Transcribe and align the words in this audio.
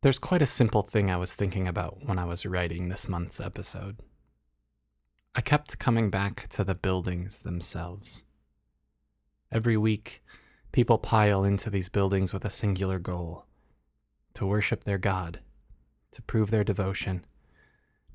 There's 0.00 0.20
quite 0.20 0.42
a 0.42 0.46
simple 0.46 0.82
thing 0.82 1.10
I 1.10 1.16
was 1.16 1.34
thinking 1.34 1.66
about 1.66 2.06
when 2.06 2.20
I 2.20 2.24
was 2.24 2.46
writing 2.46 2.86
this 2.86 3.08
month's 3.08 3.40
episode. 3.40 3.96
I 5.34 5.40
kept 5.40 5.80
coming 5.80 6.08
back 6.08 6.46
to 6.50 6.62
the 6.62 6.76
buildings 6.76 7.40
themselves. 7.40 8.22
Every 9.50 9.76
week, 9.76 10.22
people 10.70 10.98
pile 10.98 11.42
into 11.42 11.68
these 11.68 11.88
buildings 11.88 12.32
with 12.32 12.44
a 12.44 12.50
singular 12.50 13.00
goal 13.00 13.46
to 14.34 14.46
worship 14.46 14.84
their 14.84 14.98
God, 14.98 15.40
to 16.12 16.22
prove 16.22 16.52
their 16.52 16.62
devotion, 16.62 17.26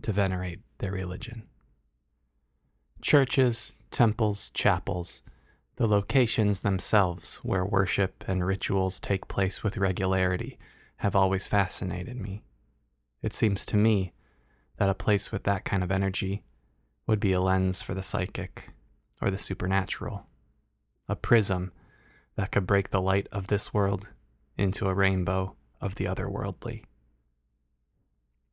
to 0.03 0.13
venerate 0.13 0.61
their 0.77 0.93
religion. 0.93 1.43
Churches, 3.01 3.77
temples, 3.91 4.51
chapels, 4.51 5.21
the 5.75 5.87
locations 5.87 6.61
themselves 6.61 7.35
where 7.43 7.65
worship 7.65 8.23
and 8.25 8.45
rituals 8.45 9.01
take 9.01 9.27
place 9.27 9.63
with 9.63 9.75
regularity 9.75 10.57
have 10.97 11.15
always 11.15 11.47
fascinated 11.47 12.17
me. 12.17 12.43
It 13.21 13.33
seems 13.33 13.65
to 13.67 13.77
me 13.77 14.13
that 14.77 14.89
a 14.89 14.95
place 14.95 15.31
with 15.31 15.43
that 15.43 15.65
kind 15.65 15.83
of 15.83 15.91
energy 15.91 16.43
would 17.07 17.19
be 17.19 17.33
a 17.33 17.41
lens 17.41 17.81
for 17.81 17.93
the 17.93 18.03
psychic 18.03 18.69
or 19.21 19.29
the 19.29 19.37
supernatural, 19.37 20.27
a 21.07 21.15
prism 21.15 21.71
that 22.35 22.51
could 22.51 22.65
break 22.65 22.89
the 22.89 23.01
light 23.01 23.27
of 23.31 23.47
this 23.47 23.73
world 23.73 24.07
into 24.57 24.87
a 24.87 24.93
rainbow 24.93 25.55
of 25.81 25.95
the 25.95 26.05
otherworldly. 26.05 26.83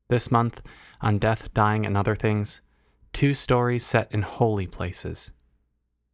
This 0.09 0.31
month, 0.31 0.63
on 1.01 1.19
Death, 1.19 1.55
Dying, 1.55 1.87
and 1.87 1.97
Other 1.97 2.17
Things, 2.17 2.61
two 3.13 3.33
stories 3.35 3.87
set 3.87 4.13
in 4.13 4.23
holy 4.23 4.67
places. 4.67 5.31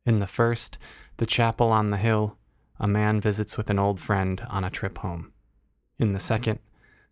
In 0.05 0.19
the 0.19 0.27
first, 0.27 0.79
The 1.17 1.27
Chapel 1.27 1.73
on 1.73 1.91
the 1.91 1.97
Hill, 1.97 2.37
a 2.79 2.87
man 2.87 3.21
visits 3.21 3.57
with 3.57 3.71
an 3.71 3.79
old 3.79 3.99
friend 3.99 4.43
on 4.51 4.65
a 4.65 4.71
trip 4.71 4.99
home. 4.99 5.33
In 5.99 6.13
the 6.13 6.21
second, 6.21 6.59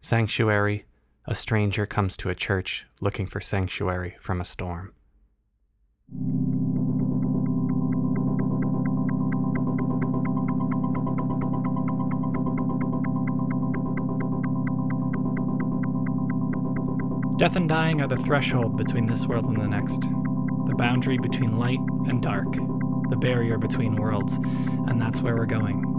Sanctuary, 0.03 0.85
a 1.27 1.35
stranger 1.35 1.87
comes 1.87 2.19
to 2.19 2.29
a 2.29 2.35
church 2.35 2.85
looking 3.01 3.27
for 3.27 3.41
sanctuary 3.41 4.17
from 4.21 4.43
a 4.43 4.45
storm. 4.45 4.93
Death 17.39 17.57
and 17.57 17.67
dying 17.67 18.03
are 18.03 18.07
the 18.07 18.19
threshold 18.19 18.77
between 18.77 19.07
this 19.07 19.25
world 19.27 19.47
and 19.47 19.59
the 19.59 19.67
next, 19.67 20.03
the 20.03 20.75
boundary 20.77 21.17
between 21.17 21.59
light 21.59 21.81
and 22.07 22.23
dark, 22.23 22.53
the 23.09 23.17
barrier 23.19 23.57
between 23.57 23.97
worlds, 23.97 24.37
and 24.87 25.01
that's 25.01 25.23
where 25.23 25.37
we're 25.37 25.47
going. 25.47 25.94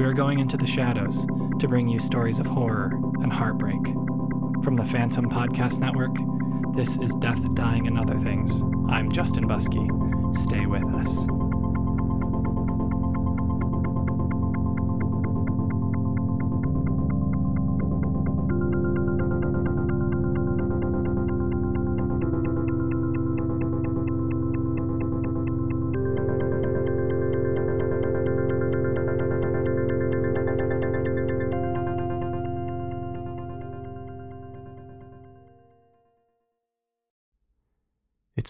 We 0.00 0.06
are 0.06 0.14
going 0.14 0.38
into 0.38 0.56
the 0.56 0.66
shadows 0.66 1.26
to 1.58 1.68
bring 1.68 1.86
you 1.86 1.98
stories 1.98 2.40
of 2.40 2.46
horror 2.46 2.98
and 3.20 3.30
heartbreak. 3.30 3.84
From 4.64 4.74
the 4.74 4.82
Phantom 4.82 5.28
Podcast 5.28 5.78
Network, 5.78 6.16
this 6.74 6.96
is 6.96 7.14
Death, 7.16 7.54
Dying, 7.54 7.86
and 7.86 7.98
Other 7.98 8.18
Things. 8.18 8.62
I'm 8.88 9.12
Justin 9.12 9.46
Buskey. 9.46 9.84
Stay 10.34 10.64
with 10.64 10.86
us. 10.94 11.26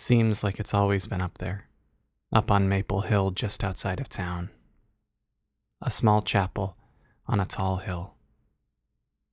Seems 0.00 0.42
like 0.42 0.58
it's 0.58 0.74
always 0.74 1.06
been 1.06 1.20
up 1.20 1.38
there, 1.38 1.68
up 2.32 2.50
on 2.50 2.68
Maple 2.68 3.02
Hill 3.02 3.30
just 3.30 3.62
outside 3.62 4.00
of 4.00 4.08
town. 4.08 4.50
A 5.82 5.90
small 5.90 6.22
chapel 6.22 6.76
on 7.26 7.38
a 7.38 7.46
tall 7.46 7.76
hill. 7.76 8.14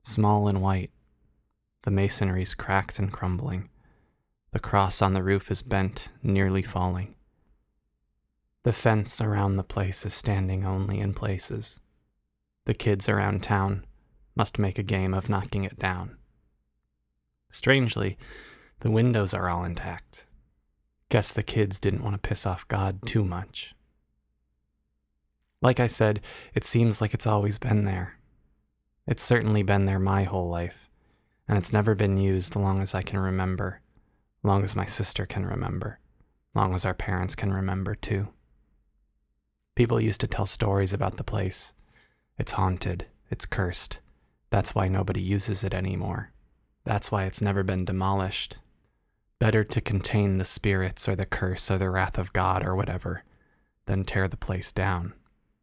Small 0.03 0.47
and 0.47 0.61
white, 0.61 0.91
the 1.83 1.91
masonry's 1.91 2.53
cracked 2.53 2.99
and 2.99 3.11
crumbling. 3.11 3.69
The 4.51 4.59
cross 4.59 5.01
on 5.01 5.13
the 5.13 5.23
roof 5.23 5.49
is 5.49 5.61
bent, 5.61 6.09
nearly 6.21 6.61
falling. 6.61 7.15
The 8.63 8.73
fence 8.73 9.21
around 9.21 9.55
the 9.55 9.63
place 9.63 10.05
is 10.05 10.13
standing 10.13 10.65
only 10.65 10.99
in 10.99 11.13
places. 11.13 11.79
The 12.65 12.73
kids 12.73 13.07
around 13.07 13.41
town 13.41 13.85
must 14.35 14.59
make 14.59 14.77
a 14.77 14.83
game 14.83 15.13
of 15.13 15.29
knocking 15.29 15.63
it 15.63 15.79
down. 15.79 16.17
Strangely, 17.49 18.17
the 18.81 18.91
windows 18.91 19.33
are 19.33 19.49
all 19.49 19.63
intact. 19.63 20.25
Guess 21.09 21.33
the 21.33 21.43
kids 21.43 21.79
didn't 21.79 22.03
want 22.03 22.21
to 22.21 22.29
piss 22.29 22.45
off 22.45 22.67
God 22.67 23.01
mm. 23.01 23.07
too 23.07 23.23
much. 23.23 23.73
Like 25.61 25.79
I 25.79 25.87
said, 25.87 26.21
it 26.53 26.65
seems 26.65 27.01
like 27.01 27.13
it's 27.13 27.27
always 27.27 27.57
been 27.57 27.85
there. 27.85 28.19
It's 29.07 29.23
certainly 29.23 29.63
been 29.63 29.85
there 29.85 29.99
my 29.99 30.23
whole 30.23 30.49
life, 30.49 30.89
and 31.47 31.57
it's 31.57 31.73
never 31.73 31.95
been 31.95 32.17
used 32.17 32.55
long 32.55 32.81
as 32.81 32.93
I 32.93 33.01
can 33.01 33.17
remember, 33.19 33.81
long 34.43 34.63
as 34.63 34.75
my 34.75 34.85
sister 34.85 35.25
can 35.25 35.45
remember, 35.45 35.99
long 36.53 36.75
as 36.75 36.85
our 36.85 36.93
parents 36.93 37.35
can 37.35 37.53
remember 37.53 37.95
too. 37.95 38.27
People 39.75 40.01
used 40.01 40.21
to 40.21 40.27
tell 40.27 40.45
stories 40.45 40.91
about 40.91 41.17
the 41.17 41.23
place. 41.23 41.73
It's 42.37 42.51
haunted, 42.51 43.05
it's 43.31 43.45
cursed. 43.45 43.99
That's 44.49 44.75
why 44.75 44.87
nobody 44.87 45.21
uses 45.21 45.63
it 45.63 45.73
anymore. 45.73 46.31
That's 46.83 47.11
why 47.11 47.23
it's 47.23 47.41
never 47.41 47.63
been 47.63 47.85
demolished. 47.85 48.57
Better 49.39 49.63
to 49.63 49.81
contain 49.81 50.37
the 50.37 50.45
spirits 50.45 51.07
or 51.07 51.15
the 51.15 51.25
curse 51.25 51.69
or 51.69 51.77
the 51.77 51.89
wrath 51.89 52.17
of 52.17 52.33
God 52.33 52.65
or 52.65 52.75
whatever 52.75 53.23
than 53.85 54.03
tear 54.03 54.27
the 54.27 54.37
place 54.37 54.71
down 54.71 55.13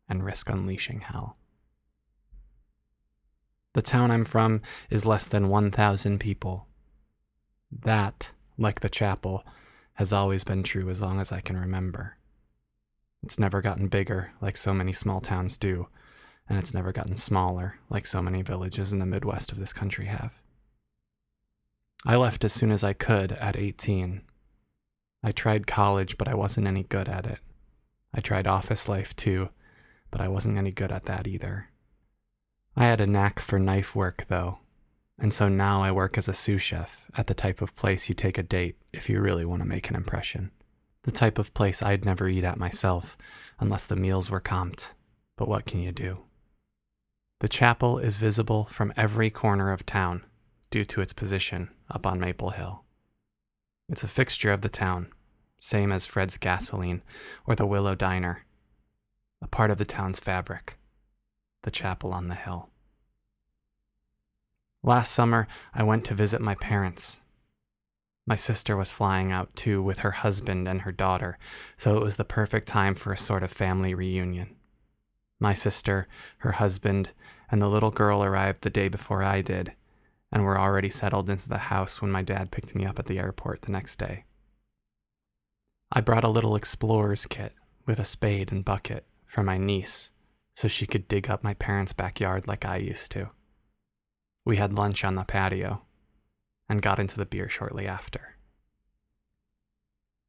and 0.08 0.24
risk 0.24 0.48
unleashing 0.48 1.00
hell. 1.00 1.36
The 3.72 3.82
town 3.82 4.12
I'm 4.12 4.24
from 4.24 4.62
is 4.90 5.06
less 5.06 5.26
than 5.26 5.48
1,000 5.48 6.20
people. 6.20 6.68
That, 7.72 8.30
like 8.56 8.80
the 8.80 8.88
chapel, 8.88 9.44
has 9.94 10.12
always 10.12 10.44
been 10.44 10.62
true 10.62 10.88
as 10.88 11.02
long 11.02 11.20
as 11.20 11.32
I 11.32 11.40
can 11.40 11.56
remember. 11.56 12.16
It's 13.24 13.38
never 13.38 13.60
gotten 13.60 13.88
bigger 13.88 14.32
like 14.40 14.56
so 14.56 14.72
many 14.72 14.92
small 14.92 15.20
towns 15.20 15.58
do, 15.58 15.88
and 16.48 16.58
it's 16.58 16.74
never 16.74 16.92
gotten 16.92 17.16
smaller 17.16 17.78
like 17.90 18.06
so 18.06 18.22
many 18.22 18.42
villages 18.42 18.92
in 18.92 19.00
the 19.00 19.06
Midwest 19.06 19.50
of 19.50 19.58
this 19.58 19.72
country 19.72 20.06
have. 20.06 20.38
I 22.06 22.16
left 22.16 22.44
as 22.44 22.52
soon 22.52 22.70
as 22.70 22.84
I 22.84 22.92
could 22.92 23.32
at 23.32 23.56
18. 23.56 24.20
I 25.22 25.32
tried 25.32 25.66
college, 25.66 26.18
but 26.18 26.28
I 26.28 26.34
wasn't 26.34 26.66
any 26.66 26.82
good 26.82 27.08
at 27.08 27.26
it. 27.26 27.38
I 28.12 28.20
tried 28.20 28.46
office 28.46 28.90
life 28.90 29.16
too, 29.16 29.48
but 30.10 30.20
I 30.20 30.28
wasn't 30.28 30.58
any 30.58 30.70
good 30.70 30.92
at 30.92 31.06
that 31.06 31.26
either. 31.26 31.70
I 32.76 32.84
had 32.84 33.00
a 33.00 33.06
knack 33.06 33.40
for 33.40 33.58
knife 33.58 33.96
work, 33.96 34.26
though, 34.28 34.58
and 35.18 35.32
so 35.32 35.48
now 35.48 35.82
I 35.82 35.92
work 35.92 36.18
as 36.18 36.28
a 36.28 36.34
sous 36.34 36.60
chef 36.60 37.10
at 37.16 37.26
the 37.26 37.34
type 37.34 37.62
of 37.62 37.74
place 37.74 38.08
you 38.08 38.14
take 38.14 38.36
a 38.36 38.42
date 38.42 38.76
if 38.92 39.08
you 39.08 39.20
really 39.20 39.46
want 39.46 39.62
to 39.62 39.68
make 39.68 39.88
an 39.88 39.96
impression. 39.96 40.50
The 41.04 41.12
type 41.12 41.38
of 41.38 41.54
place 41.54 41.82
I'd 41.82 42.04
never 42.04 42.28
eat 42.28 42.44
at 42.44 42.58
myself 42.58 43.16
unless 43.60 43.84
the 43.84 43.96
meals 43.96 44.30
were 44.30 44.42
comped, 44.42 44.92
but 45.36 45.48
what 45.48 45.64
can 45.64 45.80
you 45.80 45.92
do? 45.92 46.18
The 47.40 47.48
chapel 47.48 47.98
is 47.98 48.18
visible 48.18 48.64
from 48.64 48.92
every 48.94 49.30
corner 49.30 49.72
of 49.72 49.86
town 49.86 50.24
due 50.70 50.84
to 50.84 51.00
its 51.00 51.12
position 51.14 51.70
up 51.90 52.06
on 52.06 52.20
Maple 52.20 52.50
Hill. 52.50 52.84
It's 53.88 54.04
a 54.04 54.08
fixture 54.08 54.52
of 54.52 54.62
the 54.62 54.68
town, 54.68 55.08
same 55.58 55.92
as 55.92 56.06
Fred's 56.06 56.38
Gasoline 56.38 57.02
or 57.46 57.54
the 57.54 57.66
Willow 57.66 57.94
Diner, 57.94 58.44
a 59.42 59.46
part 59.48 59.70
of 59.70 59.78
the 59.78 59.84
town's 59.84 60.20
fabric, 60.20 60.78
the 61.62 61.70
chapel 61.70 62.12
on 62.12 62.28
the 62.28 62.34
hill. 62.34 62.70
Last 64.82 65.12
summer, 65.12 65.46
I 65.72 65.82
went 65.82 66.04
to 66.06 66.14
visit 66.14 66.40
my 66.40 66.54
parents. 66.56 67.20
My 68.26 68.36
sister 68.36 68.76
was 68.76 68.90
flying 68.90 69.32
out 69.32 69.54
too 69.54 69.82
with 69.82 70.00
her 70.00 70.10
husband 70.12 70.66
and 70.66 70.82
her 70.82 70.92
daughter, 70.92 71.38
so 71.76 71.96
it 71.96 72.02
was 72.02 72.16
the 72.16 72.24
perfect 72.24 72.68
time 72.68 72.94
for 72.94 73.12
a 73.12 73.18
sort 73.18 73.42
of 73.42 73.50
family 73.50 73.94
reunion. 73.94 74.56
My 75.40 75.52
sister, 75.52 76.08
her 76.38 76.52
husband, 76.52 77.12
and 77.50 77.60
the 77.60 77.68
little 77.68 77.90
girl 77.90 78.24
arrived 78.24 78.62
the 78.62 78.70
day 78.70 78.88
before 78.88 79.22
I 79.22 79.42
did, 79.42 79.74
and 80.34 80.42
were 80.42 80.58
already 80.58 80.90
settled 80.90 81.30
into 81.30 81.48
the 81.48 81.58
house 81.58 82.02
when 82.02 82.10
my 82.10 82.20
dad 82.20 82.50
picked 82.50 82.74
me 82.74 82.84
up 82.84 82.98
at 82.98 83.06
the 83.06 83.20
airport 83.20 83.62
the 83.62 83.72
next 83.72 83.98
day. 83.98 84.24
I 85.92 86.00
brought 86.00 86.24
a 86.24 86.28
little 86.28 86.56
explorer's 86.56 87.24
kit 87.24 87.52
with 87.86 88.00
a 88.00 88.04
spade 88.04 88.50
and 88.50 88.64
bucket 88.64 89.06
for 89.26 89.44
my 89.44 89.58
niece 89.58 90.10
so 90.52 90.66
she 90.66 90.86
could 90.86 91.06
dig 91.06 91.30
up 91.30 91.44
my 91.44 91.54
parents' 91.54 91.92
backyard 91.92 92.48
like 92.48 92.64
I 92.64 92.78
used 92.78 93.12
to. 93.12 93.30
We 94.44 94.56
had 94.56 94.72
lunch 94.72 95.04
on 95.04 95.14
the 95.14 95.24
patio 95.24 95.82
and 96.68 96.82
got 96.82 96.98
into 96.98 97.16
the 97.16 97.26
beer 97.26 97.48
shortly 97.48 97.86
after. 97.86 98.36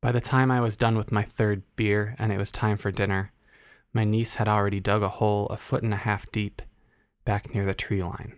By 0.03 0.11
the 0.11 0.21
time 0.21 0.51
I 0.51 0.61
was 0.61 0.77
done 0.77 0.97
with 0.97 1.11
my 1.11 1.23
third 1.23 1.63
beer 1.75 2.15
and 2.19 2.31
it 2.31 2.37
was 2.37 2.51
time 2.51 2.77
for 2.77 2.91
dinner, 2.91 3.31
my 3.91 4.03
niece 4.03 4.35
had 4.35 4.47
already 4.47 4.79
dug 4.79 5.01
a 5.01 5.09
hole 5.09 5.47
a 5.47 5.57
foot 5.57 5.81
and 5.81 5.93
a 5.93 5.97
half 5.97 6.31
deep 6.31 6.61
back 7.23 7.55
near 7.55 7.65
the 7.65 7.73
tree 7.73 8.03
line. 8.03 8.35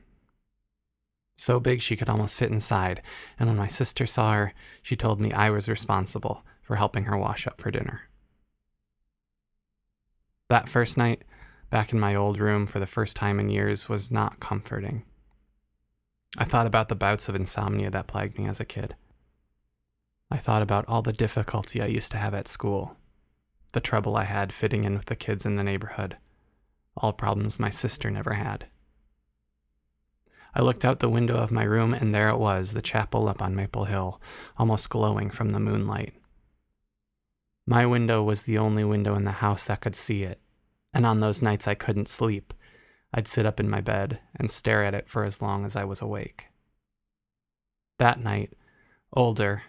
So 1.38 1.60
big 1.60 1.82
she 1.82 1.96
could 1.96 2.10
almost 2.10 2.36
fit 2.36 2.52
inside, 2.52 3.02
and 3.40 3.48
when 3.48 3.58
my 3.58 3.68
sister 3.68 4.08
saw 4.08 4.34
her, 4.34 4.54
she 4.82 4.96
told 4.96 5.22
me 5.22 5.32
I 5.32 5.52
was 5.52 5.70
responsible 5.70 6.44
for 6.64 6.76
helping 6.76 7.06
her 7.06 7.16
wash 7.16 7.46
up 7.46 7.62
for 7.62 7.72
dinner. 7.72 8.02
That 10.50 10.68
first 10.68 10.98
night, 10.98 11.24
back 11.70 11.94
in 11.94 12.00
my 12.00 12.16
old 12.16 12.40
room 12.40 12.66
for 12.66 12.80
the 12.80 12.88
first 12.88 13.16
time 13.16 13.40
in 13.40 13.50
years, 13.50 13.88
was 13.88 14.12
not 14.12 14.40
comforting. 14.40 15.04
I 16.38 16.44
thought 16.44 16.66
about 16.66 16.90
the 16.90 16.96
bouts 16.96 17.30
of 17.30 17.36
insomnia 17.36 17.92
that 17.92 18.08
plagued 18.08 18.38
me 18.38 18.48
as 18.48 18.60
a 18.60 18.66
kid. 18.66 18.96
I 20.32 20.38
thought 20.38 20.62
about 20.62 20.88
all 20.88 21.02
the 21.02 21.14
difficulty 21.14 21.82
I 21.82 21.86
used 21.86 22.12
to 22.12 22.18
have 22.18 22.34
at 22.34 22.48
school, 22.48 22.98
the 23.74 23.80
trouble 23.80 24.16
I 24.18 24.24
had 24.24 24.52
fitting 24.52 24.84
in 24.86 24.94
with 24.96 25.06
the 25.06 25.16
kids 25.16 25.46
in 25.46 25.56
the 25.56 25.64
neighborhood, 25.64 26.18
all 26.96 27.14
problems 27.14 27.60
my 27.60 27.70
sister 27.70 28.10
never 28.10 28.34
had. 28.34 28.66
I 30.54 30.62
looked 30.62 30.86
out 30.86 31.00
the 31.00 31.10
window 31.10 31.38
of 31.38 31.52
my 31.52 31.64
room, 31.64 31.94
and 31.94 32.14
there 32.14 32.30
it 32.30 32.38
was, 32.38 32.74
the 32.74 32.82
chapel 32.82 33.28
up 33.28 33.42
on 33.42 33.56
Maple 33.56 33.86
Hill, 33.86 34.22
almost 34.58 34.90
glowing 34.90 35.30
from 35.30 35.50
the 35.50 35.60
moonlight. 35.60 36.14
My 37.66 37.86
window 37.86 38.24
was 38.24 38.44
the 38.44 38.58
only 38.58 38.84
window 38.84 39.16
in 39.16 39.26
the 39.26 39.32
house 39.32 39.68
that 39.68 39.82
could 39.82 39.96
see 39.96 40.24
it, 40.24 40.40
and 40.94 41.06
on 41.06 41.20
those 41.20 41.42
nights 41.42 41.68
I 41.68 41.76
couldn't 41.76 42.08
sleep, 42.08 42.54
I'd 43.14 43.28
sit 43.28 43.46
up 43.46 43.60
in 43.60 43.70
my 43.70 43.82
bed 43.82 44.20
and 44.36 44.50
stare 44.50 44.84
at 44.84 44.94
it 44.96 45.10
for 45.10 45.24
as 45.24 45.42
long 45.42 45.66
as 45.66 45.76
I 45.76 45.84
was 45.84 46.02
awake. 46.02 46.48
That 48.00 48.20
night, 48.20 48.54
older, 49.14 49.64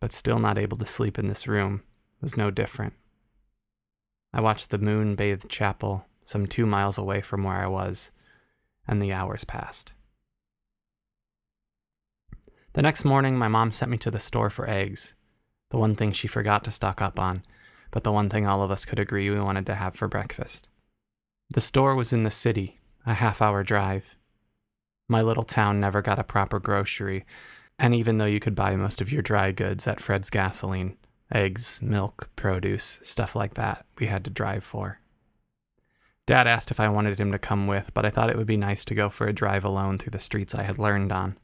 but 0.00 0.12
still 0.12 0.38
not 0.38 0.58
able 0.58 0.76
to 0.78 0.86
sleep 0.86 1.18
in 1.18 1.26
this 1.26 1.46
room, 1.46 1.82
was 2.20 2.36
no 2.36 2.50
different. 2.50 2.94
I 4.32 4.40
watched 4.40 4.70
the 4.70 4.78
moon 4.78 5.14
bathed 5.14 5.48
chapel 5.48 6.06
some 6.22 6.46
two 6.46 6.66
miles 6.66 6.96
away 6.96 7.20
from 7.20 7.44
where 7.44 7.56
I 7.56 7.66
was, 7.66 8.12
and 8.86 9.02
the 9.02 9.12
hours 9.12 9.44
passed. 9.44 9.92
The 12.74 12.82
next 12.82 13.04
morning, 13.04 13.36
my 13.36 13.48
mom 13.48 13.70
sent 13.70 13.90
me 13.90 13.98
to 13.98 14.10
the 14.10 14.18
store 14.18 14.48
for 14.48 14.68
eggs, 14.68 15.14
the 15.70 15.76
one 15.76 15.94
thing 15.94 16.12
she 16.12 16.26
forgot 16.26 16.64
to 16.64 16.70
stock 16.70 17.02
up 17.02 17.20
on, 17.20 17.42
but 17.90 18.02
the 18.02 18.12
one 18.12 18.30
thing 18.30 18.46
all 18.46 18.62
of 18.62 18.70
us 18.70 18.86
could 18.86 18.98
agree 18.98 19.28
we 19.28 19.38
wanted 19.38 19.66
to 19.66 19.74
have 19.74 19.94
for 19.94 20.08
breakfast. 20.08 20.70
The 21.50 21.60
store 21.60 21.94
was 21.94 22.14
in 22.14 22.22
the 22.22 22.30
city, 22.30 22.80
a 23.04 23.12
half 23.12 23.42
hour 23.42 23.62
drive. 23.62 24.16
My 25.06 25.20
little 25.20 25.42
town 25.42 25.80
never 25.80 26.00
got 26.00 26.18
a 26.18 26.24
proper 26.24 26.58
grocery, 26.58 27.26
and 27.78 27.94
even 27.94 28.16
though 28.16 28.24
you 28.24 28.40
could 28.40 28.54
buy 28.54 28.74
most 28.74 29.02
of 29.02 29.12
your 29.12 29.20
dry 29.20 29.52
goods 29.52 29.86
at 29.86 30.00
Fred's 30.00 30.30
gasoline, 30.30 30.96
eggs, 31.30 31.78
milk, 31.82 32.30
produce, 32.36 33.00
stuff 33.02 33.36
like 33.36 33.52
that, 33.54 33.84
we 33.98 34.06
had 34.06 34.24
to 34.24 34.30
drive 34.30 34.64
for. 34.64 34.98
Dad 36.26 36.46
asked 36.46 36.70
if 36.70 36.80
I 36.80 36.88
wanted 36.88 37.20
him 37.20 37.32
to 37.32 37.38
come 37.38 37.66
with, 37.66 37.92
but 37.92 38.06
I 38.06 38.10
thought 38.10 38.30
it 38.30 38.36
would 38.38 38.46
be 38.46 38.56
nice 38.56 38.86
to 38.86 38.94
go 38.94 39.10
for 39.10 39.26
a 39.26 39.32
drive 39.34 39.64
alone 39.64 39.98
through 39.98 40.12
the 40.12 40.18
streets 40.18 40.54
I 40.54 40.62
had 40.62 40.78
learned 40.78 41.12
on. 41.12 41.36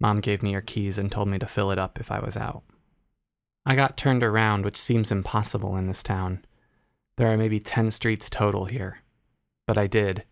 Mom 0.00 0.20
gave 0.20 0.42
me 0.42 0.52
her 0.52 0.60
keys 0.60 0.98
and 0.98 1.10
told 1.10 1.28
me 1.28 1.38
to 1.38 1.46
fill 1.46 1.70
it 1.70 1.78
up 1.78 1.98
if 1.98 2.10
I 2.10 2.20
was 2.20 2.36
out. 2.36 2.62
I 3.64 3.74
got 3.74 3.96
turned 3.96 4.22
around, 4.22 4.64
which 4.64 4.76
seems 4.76 5.10
impossible 5.10 5.76
in 5.76 5.86
this 5.86 6.02
town. 6.02 6.44
There 7.16 7.32
are 7.32 7.36
maybe 7.36 7.58
10 7.58 7.90
streets 7.90 8.28
total 8.30 8.66
here. 8.66 9.02
But 9.66 9.78
I 9.78 9.86
did, 9.86 10.24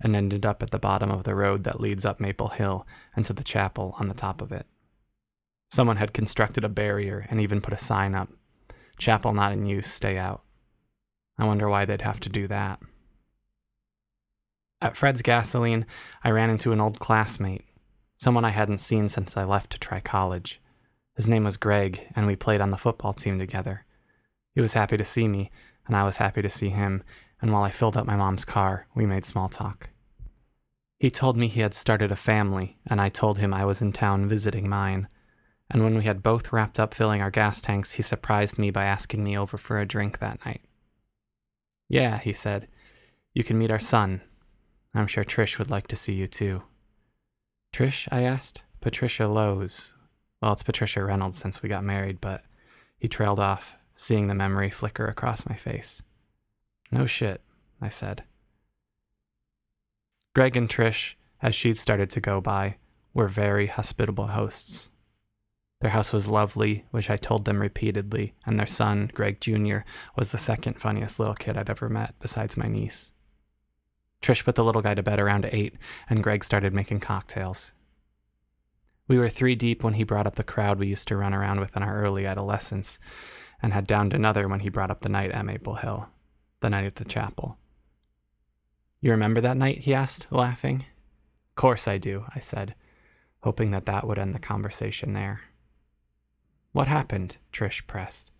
and 0.00 0.14
ended 0.14 0.44
up 0.44 0.62
at 0.62 0.70
the 0.70 0.78
bottom 0.78 1.10
of 1.10 1.24
the 1.24 1.34
road 1.34 1.64
that 1.64 1.80
leads 1.80 2.04
up 2.04 2.20
Maple 2.20 2.48
Hill 2.48 2.86
and 3.14 3.24
to 3.24 3.32
the 3.32 3.44
chapel 3.44 3.94
on 3.98 4.08
the 4.08 4.14
top 4.14 4.42
of 4.42 4.52
it. 4.52 4.66
Someone 5.70 5.96
had 5.96 6.12
constructed 6.12 6.64
a 6.64 6.68
barrier 6.68 7.26
and 7.30 7.40
even 7.40 7.62
put 7.62 7.72
a 7.72 7.78
sign 7.78 8.14
up 8.14 8.28
Chapel 9.02 9.32
not 9.32 9.52
in 9.52 9.66
use, 9.66 9.90
stay 9.90 10.16
out. 10.16 10.42
I 11.36 11.44
wonder 11.44 11.68
why 11.68 11.84
they'd 11.84 12.02
have 12.02 12.20
to 12.20 12.28
do 12.28 12.46
that. 12.46 12.80
At 14.80 14.96
Fred's 14.96 15.22
Gasoline, 15.22 15.86
I 16.22 16.30
ran 16.30 16.50
into 16.50 16.72
an 16.72 16.80
old 16.80 17.00
classmate 17.00 17.64
someone 18.22 18.44
I 18.44 18.50
hadn't 18.50 18.78
seen 18.78 19.08
since 19.08 19.36
I 19.36 19.42
left 19.42 19.70
to 19.70 19.80
try 19.80 19.98
college. 19.98 20.60
His 21.16 21.28
name 21.28 21.42
was 21.42 21.56
Greg, 21.56 22.06
and 22.14 22.24
we 22.24 22.36
played 22.36 22.60
on 22.60 22.70
the 22.70 22.76
football 22.76 23.12
team 23.12 23.36
together. 23.36 23.84
He 24.54 24.60
was 24.60 24.74
happy 24.74 24.96
to 24.96 25.04
see 25.04 25.26
me, 25.26 25.50
and 25.88 25.96
I 25.96 26.04
was 26.04 26.18
happy 26.18 26.40
to 26.40 26.48
see 26.48 26.68
him, 26.68 27.02
and 27.40 27.52
while 27.52 27.64
I 27.64 27.70
filled 27.70 27.96
up 27.96 28.06
my 28.06 28.14
mom's 28.14 28.44
car, 28.44 28.86
we 28.94 29.06
made 29.06 29.24
small 29.24 29.48
talk. 29.48 29.88
He 31.00 31.10
told 31.10 31.36
me 31.36 31.48
he 31.48 31.62
had 31.62 31.74
started 31.74 32.12
a 32.12 32.16
family, 32.16 32.78
and 32.86 33.00
I 33.00 33.08
told 33.08 33.38
him 33.38 33.52
I 33.52 33.64
was 33.64 33.82
in 33.82 33.92
town 33.92 34.28
visiting 34.28 34.68
mine. 34.68 35.08
And 35.68 35.82
when 35.82 35.96
we 35.96 36.04
had 36.04 36.22
both 36.22 36.52
wrapped 36.52 36.78
up 36.78 36.94
filling 36.94 37.20
our 37.20 37.30
gas 37.32 37.60
tanks, 37.60 37.92
he 37.92 38.02
surprised 38.02 38.56
me 38.56 38.70
by 38.70 38.84
asking 38.84 39.24
me 39.24 39.36
over 39.36 39.56
for 39.56 39.80
a 39.80 39.84
drink 39.84 40.20
that 40.20 40.46
night. 40.46 40.60
Yeah, 41.88 42.18
he 42.18 42.32
said, 42.32 42.68
you 43.34 43.42
can 43.42 43.58
meet 43.58 43.72
our 43.72 43.80
son. 43.80 44.20
I'm 44.94 45.08
sure 45.08 45.24
Trish 45.24 45.58
would 45.58 45.70
like 45.70 45.88
to 45.88 45.96
see 45.96 46.12
you 46.12 46.28
too. 46.28 46.62
Trish? 47.72 48.06
I 48.12 48.22
asked. 48.22 48.64
Patricia 48.80 49.26
Lowe's. 49.26 49.94
Well, 50.40 50.52
it's 50.52 50.62
Patricia 50.62 51.02
Reynolds 51.02 51.38
since 51.38 51.62
we 51.62 51.68
got 51.68 51.84
married, 51.84 52.20
but 52.20 52.44
he 52.98 53.08
trailed 53.08 53.38
off, 53.38 53.78
seeing 53.94 54.26
the 54.26 54.34
memory 54.34 54.70
flicker 54.70 55.06
across 55.06 55.48
my 55.48 55.54
face. 55.54 56.02
No 56.90 57.06
shit, 57.06 57.40
I 57.80 57.88
said. 57.88 58.24
Greg 60.34 60.56
and 60.56 60.68
Trish, 60.68 61.14
as 61.40 61.54
she'd 61.54 61.76
started 61.76 62.10
to 62.10 62.20
go 62.20 62.40
by, 62.40 62.76
were 63.14 63.28
very 63.28 63.66
hospitable 63.66 64.28
hosts. 64.28 64.90
Their 65.80 65.90
house 65.90 66.12
was 66.12 66.28
lovely, 66.28 66.84
which 66.90 67.10
I 67.10 67.16
told 67.16 67.44
them 67.44 67.60
repeatedly, 67.60 68.34
and 68.46 68.58
their 68.58 68.66
son, 68.66 69.10
Greg 69.12 69.40
Jr., 69.40 69.78
was 70.16 70.30
the 70.30 70.38
second 70.38 70.80
funniest 70.80 71.18
little 71.18 71.34
kid 71.34 71.56
I'd 71.56 71.68
ever 71.68 71.88
met, 71.88 72.14
besides 72.20 72.56
my 72.56 72.68
niece. 72.68 73.12
Trish 74.22 74.44
put 74.44 74.54
the 74.54 74.64
little 74.64 74.82
guy 74.82 74.94
to 74.94 75.02
bed 75.02 75.18
around 75.18 75.48
8, 75.50 75.74
and 76.08 76.22
Greg 76.22 76.44
started 76.44 76.72
making 76.72 77.00
cocktails. 77.00 77.72
We 79.08 79.18
were 79.18 79.28
three 79.28 79.56
deep 79.56 79.82
when 79.82 79.94
he 79.94 80.04
brought 80.04 80.28
up 80.28 80.36
the 80.36 80.44
crowd 80.44 80.78
we 80.78 80.86
used 80.86 81.08
to 81.08 81.16
run 81.16 81.34
around 81.34 81.58
with 81.58 81.76
in 81.76 81.82
our 81.82 82.00
early 82.00 82.24
adolescence, 82.24 83.00
and 83.60 83.72
had 83.72 83.86
downed 83.86 84.14
another 84.14 84.48
when 84.48 84.60
he 84.60 84.68
brought 84.68 84.90
up 84.90 85.00
the 85.00 85.08
night 85.08 85.32
at 85.32 85.44
Maple 85.44 85.74
Hill, 85.74 86.08
the 86.60 86.70
night 86.70 86.84
at 86.84 86.94
the 86.96 87.04
chapel. 87.04 87.58
You 89.00 89.10
remember 89.10 89.40
that 89.40 89.56
night? 89.56 89.78
he 89.78 89.92
asked, 89.92 90.30
laughing. 90.30 90.86
Course 91.56 91.88
I 91.88 91.98
do, 91.98 92.24
I 92.34 92.38
said, 92.38 92.76
hoping 93.40 93.72
that 93.72 93.86
that 93.86 94.06
would 94.06 94.18
end 94.18 94.34
the 94.34 94.38
conversation 94.38 95.12
there. 95.12 95.42
What 96.70 96.86
happened? 96.86 97.36
Trish 97.52 97.86
pressed. 97.86 98.30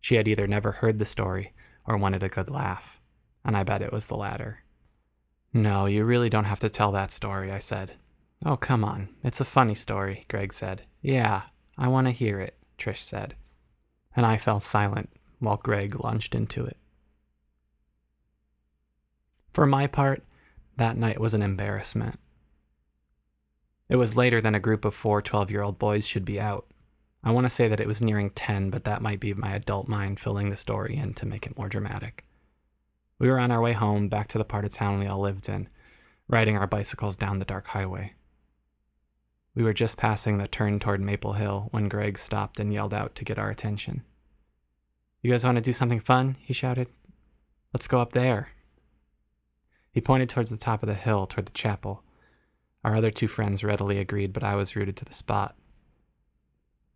She 0.00 0.16
had 0.16 0.26
either 0.26 0.48
never 0.48 0.72
heard 0.72 0.98
the 0.98 1.04
story 1.04 1.52
or 1.86 1.96
wanted 1.96 2.22
a 2.24 2.28
good 2.28 2.50
laugh, 2.50 3.00
and 3.44 3.56
I 3.56 3.62
bet 3.62 3.80
it 3.80 3.92
was 3.92 4.06
the 4.06 4.16
latter. 4.16 4.64
No, 5.52 5.86
you 5.86 6.04
really 6.04 6.28
don't 6.28 6.44
have 6.44 6.60
to 6.60 6.70
tell 6.70 6.92
that 6.92 7.10
story, 7.10 7.50
I 7.50 7.58
said. 7.58 7.92
Oh, 8.44 8.56
come 8.56 8.84
on. 8.84 9.08
It's 9.24 9.40
a 9.40 9.44
funny 9.44 9.74
story, 9.74 10.24
Greg 10.28 10.52
said. 10.52 10.82
Yeah, 11.00 11.42
I 11.76 11.88
want 11.88 12.06
to 12.06 12.12
hear 12.12 12.40
it, 12.40 12.56
Trish 12.78 12.98
said. 12.98 13.34
And 14.14 14.26
I 14.26 14.36
fell 14.36 14.60
silent 14.60 15.10
while 15.38 15.56
Greg 15.56 16.02
lunged 16.02 16.34
into 16.34 16.64
it. 16.64 16.76
For 19.52 19.66
my 19.66 19.86
part, 19.86 20.22
that 20.76 20.96
night 20.96 21.20
was 21.20 21.34
an 21.34 21.42
embarrassment. 21.42 22.18
It 23.88 23.96
was 23.96 24.16
later 24.16 24.40
than 24.40 24.54
a 24.54 24.60
group 24.60 24.84
of 24.84 24.94
four 24.94 25.22
12 25.22 25.50
year 25.50 25.62
old 25.62 25.78
boys 25.78 26.06
should 26.06 26.24
be 26.24 26.40
out. 26.40 26.66
I 27.24 27.32
want 27.32 27.46
to 27.46 27.50
say 27.50 27.68
that 27.68 27.80
it 27.80 27.88
was 27.88 28.02
nearing 28.02 28.30
10, 28.30 28.70
but 28.70 28.84
that 28.84 29.02
might 29.02 29.18
be 29.18 29.34
my 29.34 29.52
adult 29.54 29.88
mind 29.88 30.20
filling 30.20 30.50
the 30.50 30.56
story 30.56 30.96
in 30.96 31.14
to 31.14 31.26
make 31.26 31.46
it 31.46 31.56
more 31.58 31.68
dramatic. 31.68 32.24
We 33.18 33.28
were 33.28 33.38
on 33.38 33.50
our 33.50 33.60
way 33.60 33.72
home, 33.72 34.08
back 34.08 34.28
to 34.28 34.38
the 34.38 34.44
part 34.44 34.64
of 34.64 34.72
town 34.72 34.98
we 34.98 35.06
all 35.06 35.20
lived 35.20 35.48
in, 35.48 35.68
riding 36.28 36.56
our 36.56 36.66
bicycles 36.66 37.16
down 37.16 37.38
the 37.38 37.44
dark 37.44 37.66
highway. 37.68 38.14
We 39.54 39.64
were 39.64 39.72
just 39.72 39.96
passing 39.96 40.38
the 40.38 40.46
turn 40.46 40.78
toward 40.78 41.00
Maple 41.00 41.32
Hill 41.32 41.68
when 41.72 41.88
Greg 41.88 42.16
stopped 42.16 42.60
and 42.60 42.72
yelled 42.72 42.94
out 42.94 43.16
to 43.16 43.24
get 43.24 43.38
our 43.38 43.50
attention. 43.50 44.04
You 45.20 45.32
guys 45.32 45.44
want 45.44 45.56
to 45.56 45.62
do 45.62 45.72
something 45.72 45.98
fun? 45.98 46.36
he 46.38 46.52
shouted. 46.52 46.86
Let's 47.74 47.88
go 47.88 48.00
up 48.00 48.12
there. 48.12 48.50
He 49.90 50.00
pointed 50.00 50.28
towards 50.28 50.50
the 50.50 50.56
top 50.56 50.84
of 50.84 50.86
the 50.86 50.94
hill, 50.94 51.26
toward 51.26 51.46
the 51.46 51.52
chapel. 51.52 52.04
Our 52.84 52.94
other 52.94 53.10
two 53.10 53.26
friends 53.26 53.64
readily 53.64 53.98
agreed, 53.98 54.32
but 54.32 54.44
I 54.44 54.54
was 54.54 54.76
rooted 54.76 54.96
to 54.98 55.04
the 55.04 55.12
spot. 55.12 55.56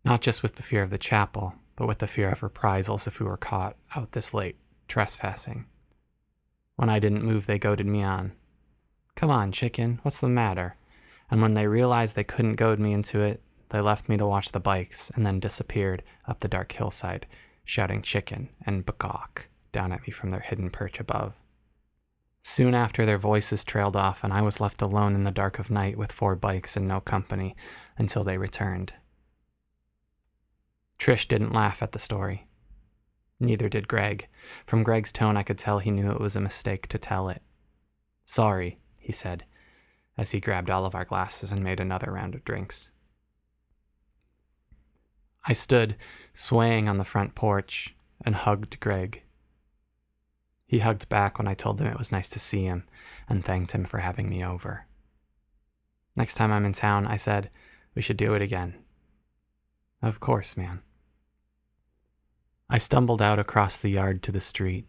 Not 0.05 0.21
just 0.21 0.41
with 0.41 0.55
the 0.55 0.63
fear 0.63 0.83
of 0.83 0.89
the 0.89 0.97
chapel, 0.97 1.55
but 1.75 1.87
with 1.87 1.99
the 1.99 2.07
fear 2.07 2.29
of 2.29 2.43
reprisals 2.43 3.07
if 3.07 3.19
we 3.19 3.25
were 3.25 3.35
caught 3.35 3.75
out 3.93 4.13
this 4.13 4.33
late, 4.33 4.55
trespassing. 4.87 5.65
When 6.75 6.89
I 6.89 6.99
didn't 6.99 7.23
move, 7.23 7.45
they 7.45 7.59
goaded 7.59 7.85
me 7.85 8.03
on. 8.03 8.33
Come 9.15 9.29
on, 9.29 9.51
chicken, 9.51 9.99
what's 10.01 10.19
the 10.19 10.27
matter? 10.27 10.75
And 11.29 11.41
when 11.41 11.53
they 11.53 11.67
realized 11.67 12.15
they 12.15 12.23
couldn't 12.23 12.55
goad 12.55 12.79
me 12.79 12.93
into 12.93 13.21
it, 13.21 13.41
they 13.69 13.79
left 13.79 14.09
me 14.09 14.17
to 14.17 14.25
watch 14.25 14.51
the 14.51 14.59
bikes 14.59 15.09
and 15.11 15.25
then 15.25 15.39
disappeared 15.39 16.03
up 16.27 16.39
the 16.39 16.47
dark 16.47 16.71
hillside, 16.71 17.25
shouting 17.63 18.01
chicken 18.01 18.49
and 18.65 18.85
bagok 18.85 19.47
down 19.71 19.91
at 19.91 20.05
me 20.05 20.11
from 20.11 20.29
their 20.29 20.41
hidden 20.41 20.69
perch 20.69 20.99
above. 20.99 21.35
Soon 22.43 22.75
after, 22.75 23.05
their 23.05 23.17
voices 23.17 23.63
trailed 23.63 23.95
off, 23.95 24.23
and 24.23 24.33
I 24.33 24.41
was 24.41 24.59
left 24.59 24.81
alone 24.81 25.15
in 25.15 25.23
the 25.23 25.31
dark 25.31 25.59
of 25.59 25.71
night 25.71 25.97
with 25.97 26.11
four 26.11 26.35
bikes 26.35 26.75
and 26.75 26.87
no 26.87 26.99
company 26.99 27.55
until 27.97 28.23
they 28.23 28.37
returned. 28.37 28.93
Trish 30.99 31.27
didn't 31.27 31.53
laugh 31.53 31.81
at 31.81 31.93
the 31.93 31.99
story. 31.99 32.47
Neither 33.43 33.67
did 33.67 33.89
Greg. 33.89 34.29
From 34.65 34.83
Greg's 34.83 35.11
tone, 35.11 35.35
I 35.35 35.43
could 35.43 35.57
tell 35.57 35.79
he 35.79 35.91
knew 35.91 36.11
it 36.11 36.21
was 36.21 36.37
a 36.37 36.41
mistake 36.41 36.87
to 36.87 36.97
tell 36.97 37.27
it. 37.27 37.41
Sorry, 38.23 38.79
he 39.01 39.11
said, 39.11 39.43
as 40.17 40.31
he 40.31 40.39
grabbed 40.39 40.69
all 40.69 40.85
of 40.85 40.95
our 40.95 41.03
glasses 41.03 41.51
and 41.51 41.61
made 41.61 41.81
another 41.81 42.09
round 42.09 42.35
of 42.35 42.45
drinks. 42.45 42.91
I 45.45 45.51
stood, 45.51 45.97
swaying 46.33 46.87
on 46.87 46.97
the 46.97 47.03
front 47.03 47.35
porch, 47.35 47.93
and 48.25 48.33
hugged 48.33 48.79
Greg. 48.79 49.23
He 50.65 50.79
hugged 50.79 51.09
back 51.09 51.37
when 51.37 51.49
I 51.49 51.53
told 51.53 51.81
him 51.81 51.87
it 51.87 51.97
was 51.97 52.13
nice 52.13 52.29
to 52.29 52.39
see 52.39 52.63
him 52.63 52.85
and 53.27 53.43
thanked 53.43 53.73
him 53.73 53.83
for 53.83 53.97
having 53.97 54.29
me 54.29 54.41
over. 54.41 54.87
Next 56.15 56.35
time 56.35 56.53
I'm 56.53 56.65
in 56.65 56.71
town, 56.71 57.05
I 57.05 57.17
said, 57.17 57.49
we 57.93 58.01
should 58.01 58.15
do 58.15 58.35
it 58.35 58.41
again. 58.41 58.75
Of 60.01 60.21
course, 60.21 60.55
man. 60.55 60.81
I 62.69 62.77
stumbled 62.77 63.21
out 63.21 63.39
across 63.39 63.77
the 63.77 63.89
yard 63.89 64.23
to 64.23 64.31
the 64.31 64.39
street. 64.39 64.87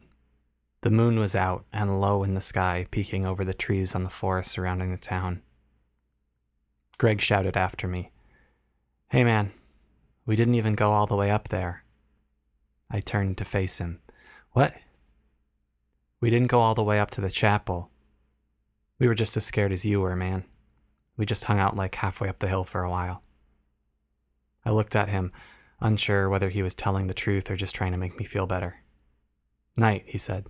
The 0.83 0.91
moon 0.91 1.19
was 1.19 1.35
out 1.35 1.65
and 1.73 2.01
low 2.01 2.23
in 2.23 2.35
the 2.35 2.41
sky, 2.41 2.87
peeking 2.91 3.25
over 3.25 3.45
the 3.45 3.55
trees 3.55 3.95
on 3.95 4.05
the 4.05 4.11
forest 4.11 4.51
surrounding 4.51 4.91
the 4.91 4.99
town. 4.99 5.43
Greg 6.99 7.21
shouted 7.21 7.57
after 7.57 7.89
me, 7.89 8.11
Hey 9.09 9.25
man, 9.25 9.53
we 10.27 10.37
didn't 10.37 10.55
even 10.55 10.75
go 10.75 10.93
all 10.93 11.07
the 11.07 11.17
way 11.17 11.31
up 11.31 11.49
there. 11.49 11.85
I 12.91 13.01
turned 13.01 13.39
to 13.39 13.45
face 13.45 13.79
him. 13.79 14.01
What? 14.53 14.75
We 16.21 16.31
didn't 16.31 16.51
go 16.51 16.61
all 16.61 16.75
the 16.75 16.85
way 16.85 17.01
up 17.01 17.11
to 17.13 17.21
the 17.21 17.31
chapel. 17.31 17.91
We 18.99 19.09
were 19.09 19.15
just 19.15 19.37
as 19.37 19.45
scared 19.45 19.73
as 19.73 19.85
you 19.85 20.01
were, 20.01 20.17
man. 20.17 20.45
We 21.17 21.27
just 21.27 21.45
hung 21.45 21.59
out 21.59 21.77
like 21.77 21.95
halfway 21.97 22.29
up 22.29 22.39
the 22.39 22.49
hill 22.49 22.65
for 22.65 22.83
a 22.83 22.91
while. 22.91 23.23
I 24.65 24.71
looked 24.71 24.97
at 24.97 25.09
him, 25.09 25.33
unsure 25.81 26.29
whether 26.29 26.51
he 26.51 26.63
was 26.63 26.75
telling 26.75 27.07
the 27.07 27.15
truth 27.15 27.51
or 27.51 27.57
just 27.57 27.75
trying 27.75 27.93
to 27.93 27.99
make 27.99 28.19
me 28.19 28.25
feel 28.25 28.47
better. 28.47 28.77
Night, 29.77 30.05
he 30.07 30.19
said. 30.19 30.47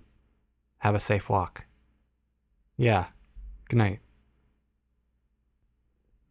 Have 0.79 0.95
a 0.95 0.99
safe 0.99 1.29
walk. 1.29 1.65
Yeah, 2.77 3.07
good 3.69 3.77
night. 3.77 3.99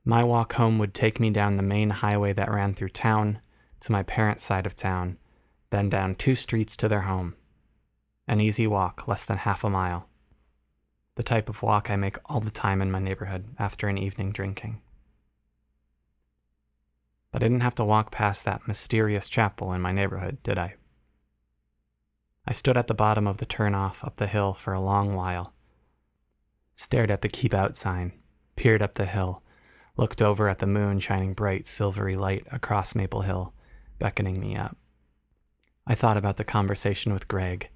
My 0.05 0.23
walk 0.23 0.53
home 0.55 0.79
would 0.79 0.93
take 0.93 1.19
me 1.19 1.31
down 1.31 1.57
the 1.57 1.63
main 1.63 1.91
highway 1.91 2.33
that 2.35 2.51
ran 2.51 2.75
through 2.75 2.91
town 2.91 3.41
to 3.81 3.93
my 3.93 4.03
parents' 4.03 4.45
side 4.45 4.67
of 4.67 4.77
town, 4.77 5.19
then 5.71 5.89
down 5.89 6.15
two 6.15 6.35
streets 6.35 6.77
to 6.77 6.89
their 6.89 7.03
home. 7.03 7.35
An 8.29 8.41
easy 8.41 8.67
walk, 8.67 9.09
less 9.09 9.25
than 9.25 9.39
half 9.39 9.65
a 9.65 9.71
mile. 9.71 10.09
The 11.17 11.23
type 11.23 11.49
of 11.49 11.63
walk 11.63 11.91
I 11.91 11.97
make 11.97 12.17
all 12.27 12.41
the 12.41 12.51
time 12.51 12.83
in 12.83 12.91
my 12.91 12.99
neighborhood 12.99 13.55
after 13.59 13.89
an 13.89 13.99
evening 13.99 14.33
drinking. 14.33 14.81
I 17.35 17.39
didn't 17.39 17.63
have 17.63 17.75
to 17.75 17.85
walk 17.85 18.13
past 18.13 18.45
that 18.45 18.69
mysterious 18.69 19.29
chapel 19.29 19.73
in 19.73 19.81
my 19.81 19.91
neighborhood, 19.91 20.39
did 20.45 20.57
I? 20.57 20.77
I 22.47 22.53
stood 22.53 22.77
at 22.77 22.87
the 22.87 22.95
bottom 22.95 23.27
of 23.27 23.39
the 23.39 23.47
turnoff 23.47 24.05
up 24.05 24.17
the 24.17 24.29
hill 24.29 24.55
for 24.55 24.73
a 24.73 24.81
long 24.81 25.17
while, 25.17 25.53
stared 26.77 27.11
at 27.11 27.23
the 27.23 27.29
keep 27.29 27.53
out 27.53 27.75
sign, 27.75 28.13
peered 28.55 28.83
up 28.83 28.95
the 28.95 29.07
hill, 29.07 29.43
looked 29.97 30.23
over 30.23 30.49
at 30.49 30.61
the 30.61 30.67
moon 30.69 31.01
shining 31.01 31.35
bright 31.35 31.67
silvery 31.67 32.17
light 32.17 32.47
across 32.53 32.95
Maple 32.95 33.23
Hill, 33.23 33.53
beckoning 33.99 34.39
me 34.39 34.55
up. 34.57 34.77
I 35.89 35.97
thought 35.97 36.17
about 36.17 36.37
the 36.37 36.45
conversation 36.45 37.13
with 37.13 37.27
Greg, 37.27 37.69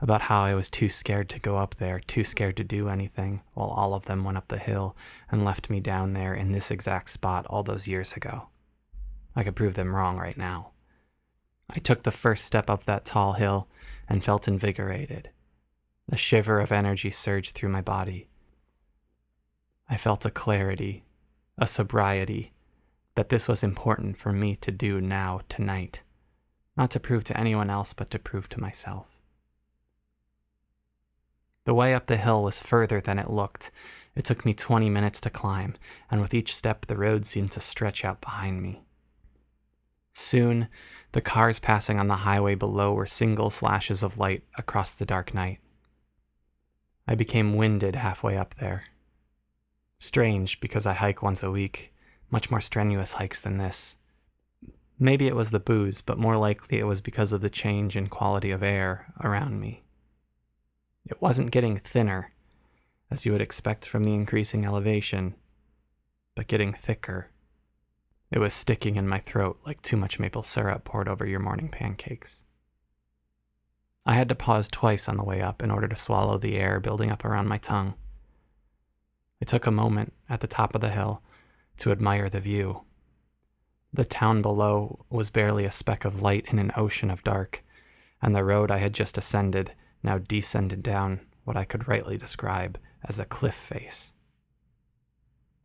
about 0.00 0.22
how 0.22 0.42
I 0.42 0.54
was 0.54 0.68
too 0.68 0.88
scared 0.88 1.28
to 1.28 1.38
go 1.38 1.58
up 1.58 1.76
there, 1.76 2.00
too 2.00 2.24
scared 2.24 2.56
to 2.56 2.64
do 2.64 2.88
anything, 2.88 3.42
while 3.52 3.68
all 3.68 3.94
of 3.94 4.06
them 4.06 4.24
went 4.24 4.38
up 4.38 4.48
the 4.48 4.58
hill 4.58 4.96
and 5.30 5.44
left 5.44 5.70
me 5.70 5.78
down 5.78 6.14
there 6.14 6.34
in 6.34 6.50
this 6.50 6.72
exact 6.72 7.10
spot 7.10 7.46
all 7.46 7.62
those 7.62 7.86
years 7.86 8.14
ago. 8.14 8.48
I 9.36 9.42
could 9.42 9.56
prove 9.56 9.74
them 9.74 9.94
wrong 9.94 10.18
right 10.18 10.36
now. 10.36 10.70
I 11.70 11.78
took 11.78 12.02
the 12.02 12.10
first 12.10 12.44
step 12.44 12.68
up 12.68 12.84
that 12.84 13.04
tall 13.04 13.34
hill 13.34 13.68
and 14.08 14.24
felt 14.24 14.48
invigorated. 14.48 15.30
A 16.10 16.16
shiver 16.16 16.60
of 16.60 16.72
energy 16.72 17.10
surged 17.10 17.54
through 17.54 17.70
my 17.70 17.80
body. 17.80 18.28
I 19.88 19.96
felt 19.96 20.24
a 20.24 20.30
clarity 20.30 21.04
a 21.56 21.66
sobriety, 21.66 22.52
that 23.14 23.28
this 23.28 23.46
was 23.46 23.62
important 23.62 24.18
for 24.18 24.32
me 24.32 24.56
to 24.56 24.72
do 24.72 25.00
now, 25.00 25.40
tonight, 25.48 26.02
not 26.76 26.90
to 26.90 27.00
prove 27.00 27.22
to 27.24 27.38
anyone 27.38 27.70
else, 27.70 27.92
but 27.94 28.10
to 28.10 28.18
prove 28.18 28.48
to 28.48 28.60
myself. 28.60 29.20
The 31.64 31.74
way 31.74 31.94
up 31.94 32.06
the 32.06 32.16
hill 32.16 32.42
was 32.42 32.60
further 32.60 33.00
than 33.00 33.18
it 33.18 33.30
looked. 33.30 33.70
It 34.14 34.24
took 34.24 34.44
me 34.44 34.52
20 34.52 34.90
minutes 34.90 35.20
to 35.22 35.30
climb, 35.30 35.74
and 36.10 36.20
with 36.20 36.34
each 36.34 36.54
step, 36.54 36.86
the 36.86 36.96
road 36.96 37.24
seemed 37.24 37.52
to 37.52 37.60
stretch 37.60 38.04
out 38.04 38.20
behind 38.20 38.60
me. 38.60 38.82
Soon, 40.14 40.68
the 41.12 41.20
cars 41.20 41.58
passing 41.58 41.98
on 41.98 42.06
the 42.06 42.16
highway 42.16 42.54
below 42.54 42.94
were 42.94 43.06
single 43.06 43.50
slashes 43.50 44.02
of 44.02 44.18
light 44.18 44.44
across 44.56 44.94
the 44.94 45.04
dark 45.04 45.34
night. 45.34 45.58
I 47.06 47.16
became 47.16 47.56
winded 47.56 47.96
halfway 47.96 48.38
up 48.38 48.54
there. 48.54 48.84
Strange, 49.98 50.60
because 50.60 50.86
I 50.86 50.92
hike 50.92 51.22
once 51.22 51.42
a 51.42 51.50
week, 51.50 51.92
much 52.30 52.50
more 52.50 52.60
strenuous 52.60 53.14
hikes 53.14 53.42
than 53.42 53.58
this. 53.58 53.96
Maybe 54.98 55.26
it 55.26 55.34
was 55.34 55.50
the 55.50 55.60
booze, 55.60 56.00
but 56.00 56.18
more 56.18 56.36
likely 56.36 56.78
it 56.78 56.86
was 56.86 57.00
because 57.00 57.32
of 57.32 57.40
the 57.40 57.50
change 57.50 57.96
in 57.96 58.06
quality 58.06 58.52
of 58.52 58.62
air 58.62 59.12
around 59.20 59.60
me. 59.60 59.82
It 61.04 61.20
wasn't 61.20 61.50
getting 61.50 61.76
thinner, 61.76 62.32
as 63.10 63.26
you 63.26 63.32
would 63.32 63.42
expect 63.42 63.86
from 63.86 64.04
the 64.04 64.14
increasing 64.14 64.64
elevation, 64.64 65.34
but 66.36 66.46
getting 66.46 66.72
thicker. 66.72 67.30
It 68.30 68.38
was 68.38 68.54
sticking 68.54 68.96
in 68.96 69.08
my 69.08 69.18
throat 69.18 69.60
like 69.66 69.82
too 69.82 69.96
much 69.96 70.18
maple 70.18 70.42
syrup 70.42 70.84
poured 70.84 71.08
over 71.08 71.26
your 71.26 71.40
morning 71.40 71.68
pancakes. 71.68 72.44
I 74.06 74.14
had 74.14 74.28
to 74.28 74.34
pause 74.34 74.68
twice 74.68 75.08
on 75.08 75.16
the 75.16 75.24
way 75.24 75.40
up 75.40 75.62
in 75.62 75.70
order 75.70 75.88
to 75.88 75.96
swallow 75.96 76.38
the 76.38 76.56
air 76.56 76.80
building 76.80 77.10
up 77.10 77.24
around 77.24 77.48
my 77.48 77.58
tongue. 77.58 77.94
I 79.40 79.44
took 79.44 79.66
a 79.66 79.70
moment 79.70 80.12
at 80.28 80.40
the 80.40 80.46
top 80.46 80.74
of 80.74 80.80
the 80.80 80.90
hill 80.90 81.22
to 81.78 81.92
admire 81.92 82.28
the 82.28 82.40
view. 82.40 82.84
The 83.92 84.04
town 84.04 84.42
below 84.42 85.04
was 85.10 85.30
barely 85.30 85.64
a 85.64 85.70
speck 85.70 86.04
of 86.04 86.22
light 86.22 86.46
in 86.48 86.58
an 86.58 86.72
ocean 86.76 87.10
of 87.10 87.22
dark, 87.22 87.62
and 88.20 88.34
the 88.34 88.42
road 88.42 88.70
I 88.70 88.78
had 88.78 88.94
just 88.94 89.18
ascended 89.18 89.72
now 90.02 90.18
descended 90.18 90.82
down 90.82 91.20
what 91.44 91.56
I 91.56 91.64
could 91.64 91.88
rightly 91.88 92.16
describe 92.16 92.78
as 93.04 93.18
a 93.18 93.24
cliff 93.24 93.54
face. 93.54 94.13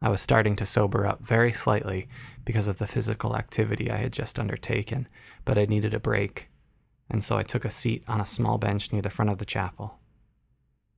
I 0.02 0.10
was 0.10 0.22
starting 0.22 0.56
to 0.58 0.66
sober 0.66 1.06
up 1.06 1.26
very 1.26 1.52
slightly 1.52 2.08
because 2.46 2.68
of 2.68 2.78
the 2.78 2.88
physical 2.88 3.36
activity 3.36 3.92
I 3.92 3.98
had 3.98 4.14
just 4.14 4.40
undertaken, 4.40 5.08
but 5.44 5.58
I 5.58 5.66
needed 5.66 5.94
a 5.94 6.00
break, 6.00 6.50
and 7.10 7.24
so 7.24 7.38
I 7.38 7.44
took 7.44 7.66
a 7.66 7.70
seat 7.70 8.04
on 8.08 8.22
a 8.22 8.26
small 8.26 8.58
bench 8.58 8.94
near 8.94 9.02
the 9.02 9.10
front 9.10 9.30
of 9.30 9.40
the 9.40 9.46
chapel. 9.46 10.00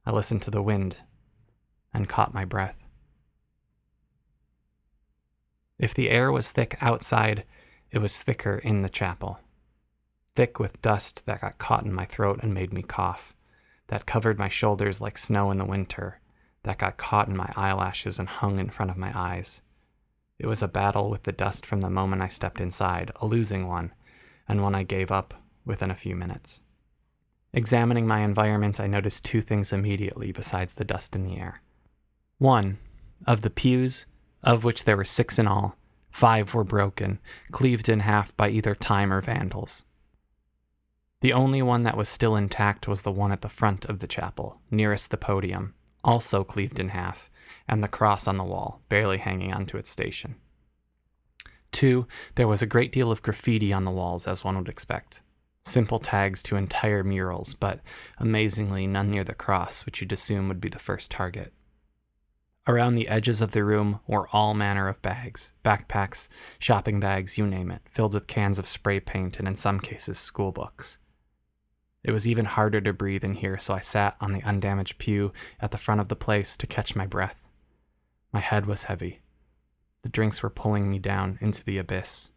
I 0.05 0.11
listened 0.11 0.43
to 0.43 0.51
the 0.51 0.61
wind 0.61 0.97
and 1.93 2.07
caught 2.07 2.33
my 2.33 2.45
breath. 2.45 2.77
If 5.79 5.95
the 5.95 6.11
air 6.11 6.31
was 6.31 6.51
thick 6.51 6.77
outside, 6.79 7.43
it 7.89 7.97
was 7.97 8.21
thicker 8.21 8.59
in 8.59 8.83
the 8.83 8.89
chapel. 8.89 9.39
Thick 10.35 10.59
with 10.59 10.81
dust 10.81 11.25
that 11.25 11.41
got 11.41 11.57
caught 11.57 11.85
in 11.85 11.91
my 11.91 12.05
throat 12.05 12.39
and 12.43 12.53
made 12.53 12.71
me 12.71 12.83
cough, 12.83 13.35
that 13.87 14.05
covered 14.05 14.37
my 14.37 14.47
shoulders 14.47 15.01
like 15.01 15.17
snow 15.17 15.49
in 15.49 15.57
the 15.57 15.65
winter, 15.65 16.20
that 16.63 16.77
got 16.77 16.97
caught 16.97 17.27
in 17.27 17.35
my 17.35 17.51
eyelashes 17.55 18.19
and 18.19 18.27
hung 18.27 18.59
in 18.59 18.69
front 18.69 18.91
of 18.91 18.97
my 18.97 19.11
eyes. 19.17 19.61
It 20.37 20.47
was 20.47 20.63
a 20.63 20.67
battle 20.67 21.09
with 21.09 21.23
the 21.23 21.31
dust 21.31 21.65
from 21.65 21.81
the 21.81 21.89
moment 21.89 22.21
I 22.21 22.27
stepped 22.27 22.59
inside, 22.59 23.11
a 23.17 23.25
losing 23.25 23.67
one, 23.67 23.93
and 24.47 24.61
one 24.61 24.75
I 24.75 24.83
gave 24.83 25.11
up 25.11 25.33
within 25.65 25.91
a 25.91 25.95
few 25.95 26.15
minutes. 26.15 26.61
Examining 27.53 28.07
my 28.07 28.21
environment, 28.21 28.79
I 28.79 28.87
noticed 28.87 29.25
two 29.25 29.41
things 29.41 29.73
immediately 29.73 30.31
besides 30.31 30.73
the 30.73 30.85
dust 30.85 31.15
in 31.15 31.25
the 31.25 31.37
air. 31.37 31.61
One, 32.37 32.79
of 33.27 33.41
the 33.41 33.49
pews, 33.49 34.05
of 34.41 34.63
which 34.63 34.85
there 34.85 34.97
were 34.97 35.05
six 35.05 35.37
in 35.37 35.47
all, 35.47 35.77
five 36.11 36.53
were 36.53 36.63
broken, 36.63 37.19
cleaved 37.51 37.89
in 37.89 37.99
half 37.99 38.35
by 38.35 38.49
either 38.49 38.73
time 38.73 39.13
or 39.13 39.21
vandals. 39.21 39.83
The 41.21 41.33
only 41.33 41.61
one 41.61 41.83
that 41.83 41.97
was 41.97 42.09
still 42.09 42.35
intact 42.35 42.87
was 42.87 43.03
the 43.03 43.11
one 43.11 43.31
at 43.31 43.41
the 43.41 43.49
front 43.49 43.85
of 43.85 43.99
the 43.99 44.07
chapel, 44.07 44.59
nearest 44.71 45.11
the 45.11 45.17
podium, 45.17 45.75
also 46.03 46.43
cleaved 46.43 46.79
in 46.79 46.89
half, 46.89 47.29
and 47.67 47.83
the 47.83 47.87
cross 47.87 48.27
on 48.27 48.37
the 48.37 48.43
wall, 48.43 48.81
barely 48.89 49.17
hanging 49.17 49.53
onto 49.53 49.77
its 49.77 49.89
station. 49.89 50.35
Two, 51.71 52.07
there 52.35 52.47
was 52.47 52.61
a 52.61 52.67
great 52.67 52.91
deal 52.91 53.11
of 53.11 53.21
graffiti 53.21 53.71
on 53.71 53.85
the 53.85 53.91
walls, 53.91 54.27
as 54.27 54.43
one 54.43 54.57
would 54.57 54.69
expect. 54.69 55.21
Simple 55.63 55.99
tags 55.99 56.41
to 56.43 56.55
entire 56.55 57.03
murals, 57.03 57.53
but 57.53 57.81
amazingly 58.17 58.87
none 58.87 59.09
near 59.09 59.23
the 59.23 59.33
cross, 59.33 59.85
which 59.85 60.01
you'd 60.01 60.11
assume 60.11 60.47
would 60.47 60.59
be 60.59 60.69
the 60.69 60.79
first 60.79 61.11
target. 61.11 61.53
Around 62.67 62.95
the 62.95 63.07
edges 63.07 63.41
of 63.41 63.51
the 63.51 63.63
room 63.63 63.99
were 64.05 64.27
all 64.31 64.53
manner 64.53 64.87
of 64.87 65.01
bags 65.01 65.53
backpacks, 65.63 66.27
shopping 66.59 66.99
bags, 66.99 67.37
you 67.37 67.47
name 67.47 67.71
it, 67.71 67.81
filled 67.89 68.13
with 68.13 68.27
cans 68.27 68.59
of 68.59 68.67
spray 68.67 68.99
paint 68.99 69.39
and, 69.39 69.47
in 69.47 69.55
some 69.55 69.79
cases, 69.79 70.19
school 70.19 70.51
books. 70.51 70.99
It 72.03 72.11
was 72.11 72.27
even 72.27 72.45
harder 72.45 72.81
to 72.81 72.93
breathe 72.93 73.23
in 73.23 73.35
here, 73.35 73.59
so 73.59 73.73
I 73.73 73.79
sat 73.79 74.15
on 74.19 74.33
the 74.33 74.43
undamaged 74.43 74.97
pew 74.97 75.33
at 75.59 75.71
the 75.71 75.77
front 75.77 76.01
of 76.01 76.07
the 76.07 76.15
place 76.15 76.57
to 76.57 76.67
catch 76.67 76.95
my 76.95 77.05
breath. 77.05 77.47
My 78.31 78.39
head 78.39 78.65
was 78.65 78.85
heavy. 78.85 79.21
The 80.01 80.09
drinks 80.09 80.41
were 80.41 80.49
pulling 80.49 80.89
me 80.89 80.97
down 80.97 81.37
into 81.41 81.63
the 81.63 81.77
abyss. 81.77 82.31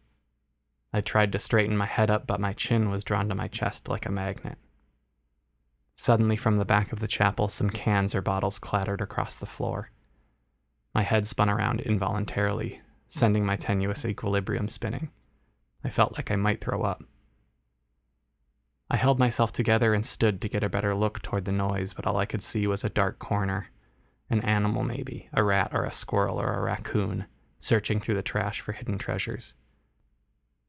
I 0.93 1.01
tried 1.01 1.31
to 1.31 1.39
straighten 1.39 1.75
my 1.75 1.87
head 1.87 2.11
up, 2.11 2.27
but 2.27 2.39
my 2.39 2.53
chin 2.53 2.89
was 2.89 3.03
drawn 3.03 3.27
to 3.29 3.35
my 3.35 3.47
chest 3.47 3.89
like 3.89 4.05
a 4.05 4.11
magnet. 4.11 4.57
Suddenly, 5.97 6.35
from 6.35 6.57
the 6.57 6.65
back 6.65 6.91
of 6.91 6.99
the 6.99 7.07
chapel, 7.07 7.47
some 7.47 7.69
cans 7.69 8.13
or 8.13 8.21
bottles 8.21 8.59
clattered 8.59 9.01
across 9.01 9.35
the 9.35 9.45
floor. 9.45 9.89
My 10.93 11.01
head 11.01 11.27
spun 11.27 11.49
around 11.49 11.81
involuntarily, 11.81 12.81
sending 13.09 13.45
my 13.45 13.55
tenuous 13.55 14.05
equilibrium 14.05 14.69
spinning. 14.69 15.09
I 15.83 15.89
felt 15.89 16.13
like 16.13 16.31
I 16.31 16.35
might 16.35 16.61
throw 16.61 16.83
up. 16.83 17.03
I 18.89 18.97
held 18.97 19.17
myself 19.17 19.51
together 19.51 19.93
and 19.93 20.05
stood 20.05 20.41
to 20.41 20.49
get 20.49 20.63
a 20.63 20.69
better 20.69 20.93
look 20.93 21.21
toward 21.21 21.45
the 21.45 21.51
noise, 21.51 21.93
but 21.93 22.05
all 22.05 22.17
I 22.17 22.25
could 22.25 22.43
see 22.43 22.67
was 22.67 22.83
a 22.83 22.89
dark 22.89 23.17
corner. 23.17 23.71
An 24.29 24.41
animal, 24.41 24.83
maybe, 24.83 25.29
a 25.33 25.43
rat 25.43 25.69
or 25.71 25.85
a 25.85 25.91
squirrel 25.91 26.39
or 26.39 26.53
a 26.53 26.61
raccoon, 26.61 27.25
searching 27.59 27.99
through 27.99 28.15
the 28.15 28.21
trash 28.21 28.59
for 28.59 28.73
hidden 28.73 28.97
treasures. 28.97 29.55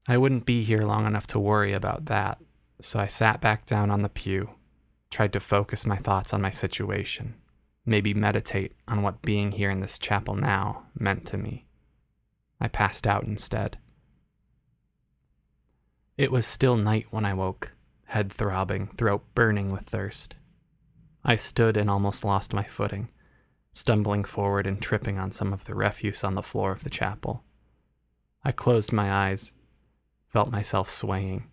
I 0.09 0.19
wouldn't 0.19 0.47
be 0.47 0.63
here 0.63 0.83
long 0.83 1.07
enough 1.07 1.27
to 1.29 1.39
worry 1.39 1.73
about 1.73 2.07
that, 2.07 2.39
so 2.81 2.99
I 2.99 3.07
sat 3.07 3.41
back 3.41 3.67
down 3.67 3.91
on 3.91 4.03
the 4.03 4.09
pew, 4.09 4.51
tried 5.11 5.33
to 5.33 5.41
focus 5.41 5.87
my 5.87 5.97
thoughts 5.97 6.33
on 6.33 6.41
my 6.41 6.51
situation, 6.51 7.35
maybe 7.85 8.15
meditate 8.15 8.75
on 8.87 9.03
what 9.03 9.23
being 9.23 9.53
here 9.53 9.71
in 9.71 9.81
this 9.81 9.99
chapel 9.99 10.35
now 10.35 10.85
meant 10.99 11.27
to 11.27 11.39
me. 11.39 11.67
I 12.61 12.69
passed 12.69 13.07
out 13.07 13.25
instead. 13.25 13.79
It 16.17 16.31
was 16.31 16.47
still 16.47 16.77
night 16.77 17.07
when 17.11 17.25
I 17.25 17.35
woke 17.35 17.73
head 18.07 18.33
throbbing, 18.33 18.89
throat 18.89 19.25
burning 19.35 19.71
with 19.71 19.85
thirst. 19.85 20.37
I 21.25 21.37
stood 21.37 21.77
and 21.77 21.91
almost 21.91 22.25
lost 22.25 22.55
my 22.55 22.63
footing, 22.63 23.09
stumbling 23.73 24.25
forward 24.25 24.67
and 24.67 24.81
tripping 24.81 25.19
on 25.19 25.31
some 25.31 25.53
of 25.53 25.65
the 25.65 25.75
refuse 25.75 26.23
on 26.23 26.35
the 26.35 26.43
floor 26.43 26.73
of 26.73 26.85
the 26.85 26.91
chapel. 26.91 27.45
I 28.45 28.53
closed 28.53 28.93
my 28.93 29.13
eyes, 29.13 29.55
felt 30.29 30.53
myself 30.53 30.89
swaying, 30.89 31.51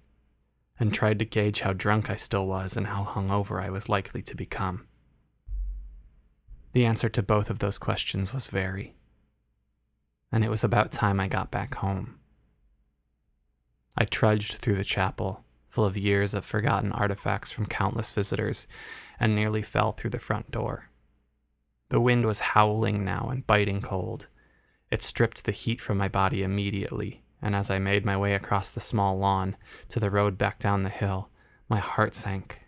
and 0.79 0.93
tried 0.93 1.19
to 1.19 1.25
gauge 1.25 1.61
how 1.61 1.73
drunk 1.73 2.09
I 2.09 2.15
still 2.15 2.45
was 2.45 2.77
and 2.77 2.87
how 2.87 3.03
hungover 3.03 3.63
I 3.63 3.69
was 3.69 3.89
likely 3.89 4.21
to 4.23 4.35
become. 4.35 4.87
The 6.73 6.85
answer 6.85 7.09
to 7.09 7.23
both 7.23 7.49
of 7.49 7.59
those 7.59 7.77
questions 7.77 8.33
was 8.33 8.47
very. 8.47 8.95
And 10.31 10.43
it 10.43 10.49
was 10.49 10.63
about 10.63 10.91
time 10.91 11.19
I 11.19 11.27
got 11.27 11.51
back 11.51 11.75
home. 11.75 12.19
I 13.95 14.05
trudged 14.05 14.55
through 14.55 14.75
the 14.75 14.83
chapel, 14.83 15.42
full 15.73 15.85
of 15.85 15.97
years 15.97 16.35
of 16.35 16.45
forgotten 16.45 16.91
artifacts 16.91 17.51
from 17.51 17.65
countless 17.65 18.11
visitors, 18.11 18.67
and 19.19 19.33
nearly 19.33 19.63
fell 19.63 19.91
through 19.91 20.11
the 20.11 20.19
front 20.19 20.51
door. 20.51 20.87
The 21.89 21.99
wind 21.99 22.27
was 22.27 22.39
howling 22.39 23.03
now 23.03 23.29
and 23.31 23.47
biting 23.47 23.81
cold. 23.81 24.27
It 24.91 25.01
stripped 25.01 25.45
the 25.45 25.51
heat 25.51 25.81
from 25.81 25.97
my 25.97 26.07
body 26.07 26.43
immediately, 26.43 27.23
and 27.41 27.55
as 27.55 27.71
I 27.71 27.79
made 27.79 28.05
my 28.05 28.15
way 28.15 28.35
across 28.35 28.69
the 28.69 28.79
small 28.79 29.17
lawn 29.17 29.57
to 29.89 29.99
the 29.99 30.11
road 30.11 30.37
back 30.37 30.59
down 30.59 30.83
the 30.83 30.89
hill, 30.89 31.29
my 31.67 31.79
heart 31.79 32.13
sank. 32.13 32.67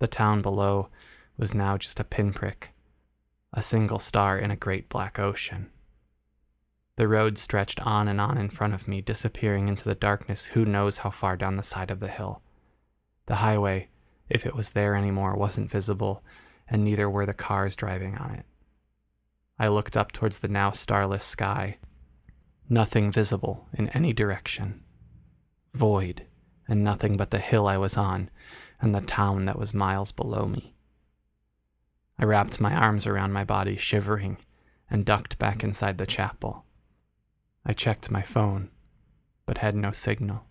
The 0.00 0.08
town 0.08 0.42
below 0.42 0.88
was 1.36 1.54
now 1.54 1.78
just 1.78 2.00
a 2.00 2.04
pinprick, 2.04 2.74
a 3.52 3.62
single 3.62 4.00
star 4.00 4.36
in 4.36 4.50
a 4.50 4.56
great 4.56 4.88
black 4.88 5.20
ocean. 5.20 5.70
The 6.98 7.06
road 7.06 7.38
stretched 7.38 7.80
on 7.86 8.08
and 8.08 8.20
on 8.20 8.36
in 8.38 8.50
front 8.50 8.74
of 8.74 8.88
me, 8.88 9.00
disappearing 9.00 9.68
into 9.68 9.84
the 9.84 9.94
darkness 9.94 10.46
who 10.46 10.64
knows 10.64 10.98
how 10.98 11.10
far 11.10 11.36
down 11.36 11.54
the 11.54 11.62
side 11.62 11.92
of 11.92 12.00
the 12.00 12.08
hill. 12.08 12.42
The 13.26 13.36
highway, 13.36 13.90
if 14.28 14.44
it 14.44 14.56
was 14.56 14.72
there 14.72 14.96
anymore, 14.96 15.36
wasn't 15.36 15.70
visible, 15.70 16.24
and 16.66 16.82
neither 16.82 17.08
were 17.08 17.24
the 17.24 17.32
cars 17.32 17.76
driving 17.76 18.16
on 18.18 18.32
it. 18.32 18.46
I 19.60 19.68
looked 19.68 19.96
up 19.96 20.10
towards 20.10 20.40
the 20.40 20.48
now 20.48 20.72
starless 20.72 21.22
sky. 21.22 21.78
Nothing 22.68 23.12
visible 23.12 23.68
in 23.72 23.90
any 23.90 24.12
direction. 24.12 24.82
Void, 25.74 26.26
and 26.66 26.82
nothing 26.82 27.16
but 27.16 27.30
the 27.30 27.38
hill 27.38 27.68
I 27.68 27.76
was 27.76 27.96
on, 27.96 28.28
and 28.80 28.92
the 28.92 29.02
town 29.02 29.44
that 29.44 29.56
was 29.56 29.72
miles 29.72 30.10
below 30.10 30.46
me. 30.46 30.74
I 32.18 32.24
wrapped 32.24 32.60
my 32.60 32.74
arms 32.74 33.06
around 33.06 33.32
my 33.32 33.44
body, 33.44 33.76
shivering, 33.76 34.38
and 34.90 35.04
ducked 35.04 35.38
back 35.38 35.62
inside 35.62 35.98
the 35.98 36.04
chapel. 36.04 36.64
I 37.68 37.74
checked 37.74 38.10
my 38.10 38.22
phone, 38.22 38.70
but 39.44 39.58
had 39.58 39.74
no 39.74 39.92
signal. 39.92 40.46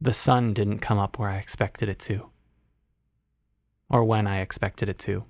The 0.00 0.12
sun 0.12 0.52
didn't 0.54 0.80
come 0.80 0.98
up 0.98 1.20
where 1.20 1.30
I 1.30 1.36
expected 1.36 1.88
it 1.88 2.00
to, 2.00 2.30
or 3.88 4.04
when 4.04 4.26
I 4.26 4.40
expected 4.40 4.88
it 4.88 4.98
to, 5.00 5.24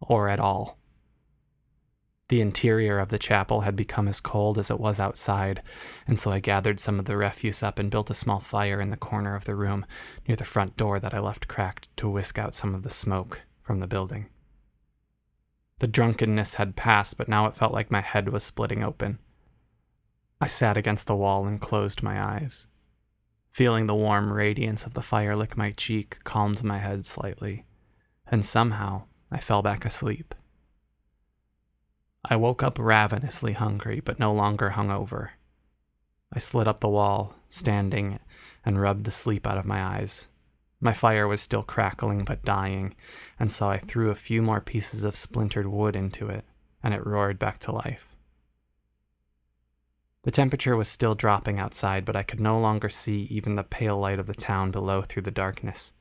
or 0.00 0.28
at 0.28 0.38
all. 0.38 0.78
The 2.28 2.40
interior 2.40 3.00
of 3.00 3.08
the 3.08 3.18
chapel 3.18 3.62
had 3.62 3.74
become 3.74 4.06
as 4.06 4.20
cold 4.20 4.58
as 4.58 4.70
it 4.70 4.78
was 4.78 5.00
outside, 5.00 5.60
and 6.06 6.20
so 6.20 6.30
I 6.30 6.38
gathered 6.38 6.78
some 6.78 7.00
of 7.00 7.06
the 7.06 7.16
refuse 7.16 7.64
up 7.64 7.80
and 7.80 7.90
built 7.90 8.10
a 8.10 8.14
small 8.14 8.38
fire 8.38 8.80
in 8.80 8.90
the 8.90 8.96
corner 8.96 9.34
of 9.34 9.44
the 9.44 9.56
room 9.56 9.84
near 10.28 10.36
the 10.36 10.44
front 10.44 10.76
door 10.76 11.00
that 11.00 11.14
I 11.14 11.18
left 11.18 11.48
cracked 11.48 11.88
to 11.96 12.08
whisk 12.08 12.38
out 12.38 12.54
some 12.54 12.76
of 12.76 12.84
the 12.84 12.90
smoke 12.90 13.42
from 13.60 13.80
the 13.80 13.88
building. 13.88 14.28
The 15.78 15.86
drunkenness 15.86 16.56
had 16.56 16.76
passed, 16.76 17.16
but 17.16 17.28
now 17.28 17.46
it 17.46 17.56
felt 17.56 17.72
like 17.72 17.90
my 17.90 18.00
head 18.00 18.28
was 18.30 18.42
splitting 18.42 18.82
open. 18.82 19.18
I 20.40 20.48
sat 20.48 20.76
against 20.76 21.06
the 21.06 21.16
wall 21.16 21.46
and 21.46 21.60
closed 21.60 22.02
my 22.02 22.20
eyes. 22.20 22.66
Feeling 23.52 23.86
the 23.86 23.94
warm 23.94 24.32
radiance 24.32 24.86
of 24.86 24.94
the 24.94 25.02
fire 25.02 25.34
lick 25.34 25.56
my 25.56 25.70
cheek 25.72 26.22
calmed 26.24 26.62
my 26.62 26.78
head 26.78 27.04
slightly, 27.04 27.64
and 28.26 28.44
somehow 28.44 29.04
I 29.30 29.38
fell 29.38 29.62
back 29.62 29.84
asleep. 29.84 30.34
I 32.24 32.36
woke 32.36 32.62
up 32.62 32.78
ravenously 32.78 33.54
hungry, 33.54 34.00
but 34.00 34.18
no 34.18 34.32
longer 34.32 34.70
hungover. 34.70 35.30
I 36.32 36.38
slid 36.38 36.68
up 36.68 36.80
the 36.80 36.88
wall, 36.88 37.34
standing, 37.48 38.18
and 38.64 38.80
rubbed 38.80 39.04
the 39.04 39.10
sleep 39.10 39.46
out 39.46 39.58
of 39.58 39.64
my 39.64 39.82
eyes. 39.82 40.28
My 40.80 40.92
fire 40.92 41.26
was 41.26 41.40
still 41.40 41.64
crackling 41.64 42.24
but 42.24 42.44
dying, 42.44 42.94
and 43.38 43.50
so 43.50 43.68
I 43.68 43.78
threw 43.78 44.10
a 44.10 44.14
few 44.14 44.42
more 44.42 44.60
pieces 44.60 45.02
of 45.02 45.16
splintered 45.16 45.66
wood 45.66 45.96
into 45.96 46.28
it, 46.28 46.44
and 46.82 46.94
it 46.94 47.04
roared 47.04 47.38
back 47.38 47.58
to 47.60 47.72
life. 47.72 48.14
The 50.22 50.30
temperature 50.30 50.76
was 50.76 50.88
still 50.88 51.14
dropping 51.14 51.58
outside, 51.58 52.04
but 52.04 52.14
I 52.14 52.22
could 52.22 52.38
no 52.38 52.60
longer 52.60 52.88
see 52.88 53.22
even 53.24 53.56
the 53.56 53.64
pale 53.64 53.98
light 53.98 54.20
of 54.20 54.26
the 54.26 54.34
town 54.34 54.70
below 54.70 55.02
through 55.02 55.22
the 55.22 55.30
darkness. 55.30 55.94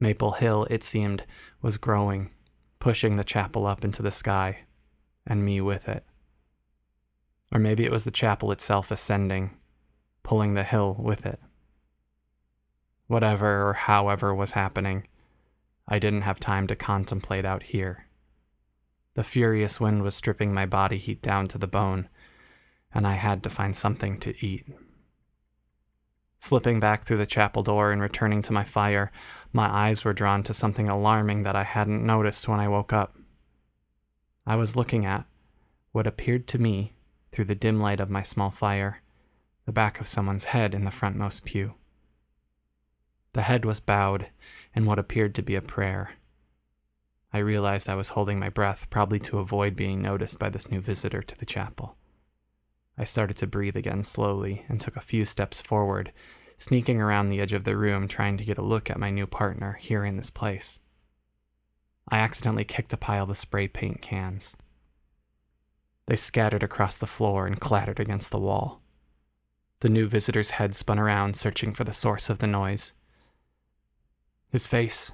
Maple 0.00 0.32
Hill, 0.32 0.66
it 0.70 0.82
seemed, 0.82 1.24
was 1.60 1.76
growing, 1.76 2.30
pushing 2.78 3.16
the 3.16 3.24
chapel 3.24 3.66
up 3.66 3.84
into 3.84 4.02
the 4.02 4.10
sky, 4.10 4.60
and 5.26 5.44
me 5.44 5.60
with 5.60 5.88
it. 5.88 6.04
Or 7.52 7.58
maybe 7.58 7.84
it 7.84 7.92
was 7.92 8.04
the 8.04 8.10
chapel 8.10 8.50
itself 8.50 8.90
ascending, 8.90 9.56
pulling 10.22 10.54
the 10.54 10.64
hill 10.64 10.96
with 10.98 11.26
it 11.26 11.40
whatever 13.06 13.68
or 13.68 13.72
however 13.74 14.34
was 14.34 14.52
happening. 14.52 15.06
I 15.88 15.98
didn't 15.98 16.22
have 16.22 16.40
time 16.40 16.66
to 16.66 16.76
contemplate 16.76 17.44
out 17.44 17.64
here. 17.64 18.06
The 19.14 19.24
furious 19.24 19.80
wind 19.80 20.02
was 20.02 20.14
stripping 20.14 20.52
my 20.52 20.66
body 20.66 20.98
heat 20.98 21.22
down 21.22 21.46
to 21.48 21.58
the 21.58 21.66
bone, 21.66 22.08
and 22.92 23.06
I 23.06 23.12
had 23.12 23.42
to 23.44 23.50
find 23.50 23.74
something 23.74 24.18
to 24.20 24.34
eat. 24.44 24.66
Slipping 26.40 26.80
back 26.80 27.04
through 27.04 27.16
the 27.16 27.26
chapel 27.26 27.62
door 27.62 27.92
and 27.92 28.00
returning 28.00 28.42
to 28.42 28.52
my 28.52 28.62
fire, 28.62 29.10
my 29.52 29.68
eyes 29.68 30.04
were 30.04 30.12
drawn 30.12 30.42
to 30.42 30.52
something 30.52 30.88
alarming 30.88 31.42
that 31.42 31.56
I 31.56 31.62
hadn't 31.62 32.04
noticed 32.04 32.46
when 32.46 32.60
I 32.60 32.68
woke 32.68 32.92
up. 32.92 33.16
I 34.46 34.56
was 34.56 34.76
looking 34.76 35.06
at 35.06 35.26
what 35.92 36.06
appeared 36.06 36.46
to 36.48 36.58
me, 36.58 36.92
through 37.32 37.46
the 37.46 37.54
dim 37.54 37.80
light 37.80 38.00
of 38.00 38.10
my 38.10 38.22
small 38.22 38.50
fire, 38.50 39.02
the 39.64 39.72
back 39.72 40.00
of 40.00 40.06
someone's 40.06 40.44
head 40.44 40.74
in 40.74 40.84
the 40.84 40.90
frontmost 40.90 41.44
pew. 41.44 41.74
The 43.36 43.42
head 43.42 43.66
was 43.66 43.80
bowed 43.80 44.30
in 44.74 44.86
what 44.86 44.98
appeared 44.98 45.34
to 45.34 45.42
be 45.42 45.56
a 45.56 45.60
prayer. 45.60 46.14
I 47.34 47.38
realized 47.40 47.86
I 47.86 47.94
was 47.94 48.08
holding 48.08 48.38
my 48.38 48.48
breath, 48.48 48.88
probably 48.88 49.18
to 49.18 49.40
avoid 49.40 49.76
being 49.76 50.00
noticed 50.00 50.38
by 50.38 50.48
this 50.48 50.70
new 50.70 50.80
visitor 50.80 51.20
to 51.20 51.36
the 51.36 51.44
chapel. 51.44 51.98
I 52.96 53.04
started 53.04 53.36
to 53.36 53.46
breathe 53.46 53.76
again 53.76 54.04
slowly 54.04 54.64
and 54.70 54.80
took 54.80 54.96
a 54.96 55.02
few 55.02 55.26
steps 55.26 55.60
forward, 55.60 56.14
sneaking 56.56 56.98
around 56.98 57.28
the 57.28 57.42
edge 57.42 57.52
of 57.52 57.64
the 57.64 57.76
room 57.76 58.08
trying 58.08 58.38
to 58.38 58.44
get 58.44 58.56
a 58.56 58.62
look 58.62 58.88
at 58.88 58.98
my 58.98 59.10
new 59.10 59.26
partner 59.26 59.74
here 59.74 60.02
in 60.02 60.16
this 60.16 60.30
place. 60.30 60.80
I 62.08 62.20
accidentally 62.20 62.64
kicked 62.64 62.94
a 62.94 62.96
pile 62.96 63.30
of 63.30 63.36
spray 63.36 63.68
paint 63.68 64.00
cans. 64.00 64.56
They 66.06 66.16
scattered 66.16 66.62
across 66.62 66.96
the 66.96 67.06
floor 67.06 67.46
and 67.46 67.60
clattered 67.60 68.00
against 68.00 68.30
the 68.30 68.40
wall. 68.40 68.80
The 69.80 69.90
new 69.90 70.08
visitor's 70.08 70.52
head 70.52 70.74
spun 70.74 70.98
around, 70.98 71.36
searching 71.36 71.74
for 71.74 71.84
the 71.84 71.92
source 71.92 72.30
of 72.30 72.38
the 72.38 72.46
noise. 72.46 72.94
His 74.56 74.66
face. 74.66 75.12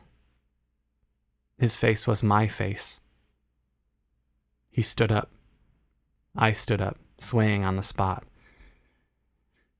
His 1.59 1.77
face 1.77 2.07
was 2.07 2.23
my 2.23 2.47
face. 2.47 3.01
He 4.71 4.83
stood 4.83 5.11
up. 5.11 5.33
I 6.37 6.53
stood 6.53 6.81
up, 6.81 6.97
swaying 7.19 7.65
on 7.65 7.75
the 7.75 7.83
spot. 7.83 8.23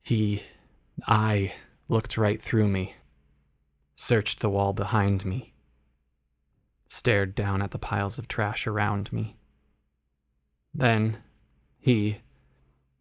He, 0.03 0.43
I, 1.07 1.53
looked 1.89 2.19
right 2.19 2.43
through 2.43 2.67
me, 2.67 2.97
searched 3.95 4.41
the 4.41 4.51
wall 4.51 4.73
behind 4.73 5.25
me, 5.25 5.55
stared 6.89 7.33
down 7.37 7.63
at 7.63 7.71
the 7.71 7.79
piles 7.79 8.19
of 8.19 8.27
trash 8.27 8.67
around 8.67 9.13
me. 9.13 9.37
Then, 10.75 11.19
he, 11.79 12.19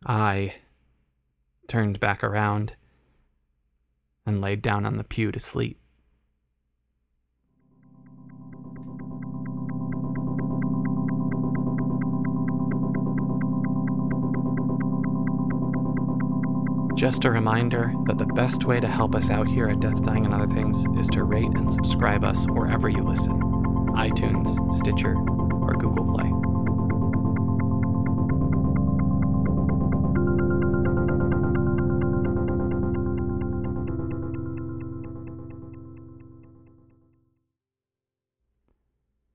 I, 0.06 0.58
turned 1.68 2.00
back 2.00 2.24
around 2.24 2.76
and 4.28 4.42
laid 4.42 4.62
down 4.62 4.86
on 4.86 4.98
the 4.98 5.04
pew 5.04 5.32
to 5.32 5.40
sleep. 5.40 5.81
Just 17.02 17.26
a 17.26 17.32
reminder 17.32 17.92
that 18.06 18.20
the 18.20 18.28
best 18.28 18.66
way 18.66 18.80
to 18.80 18.88
help 18.88 19.16
us 19.16 19.32
out 19.32 19.50
here 19.50 19.68
at 19.68 19.80
Death, 19.80 20.04
Dying, 20.04 20.24
and 20.24 20.36
Other 20.36 20.46
Things 20.46 20.86
is 21.00 21.08
to 21.08 21.24
rate 21.24 21.50
and 21.56 21.74
subscribe 21.74 22.24
us 22.24 22.46
wherever 22.46 22.90
you 22.90 23.02
listen 23.02 23.42
iTunes, 23.94 24.72
Stitcher, 24.78 25.16
or 25.16 25.74
Google 25.74 26.06
Play. 26.06 26.51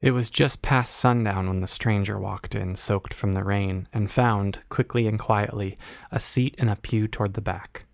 It 0.07 0.15
was 0.15 0.31
just 0.31 0.63
past 0.63 0.95
sundown 0.95 1.49
when 1.49 1.59
the 1.59 1.67
stranger 1.67 2.17
walked 2.17 2.55
in, 2.55 2.77
soaked 2.77 3.13
from 3.13 3.33
the 3.33 3.43
rain, 3.43 3.89
and 3.93 4.09
found, 4.09 4.61
quickly 4.69 5.09
and 5.09 5.19
quietly, 5.19 5.77
a 6.13 6.21
seat 6.21 6.55
in 6.59 6.69
a 6.69 6.77
pew 6.77 7.09
toward 7.09 7.35
the 7.35 7.41
back. 7.41 7.87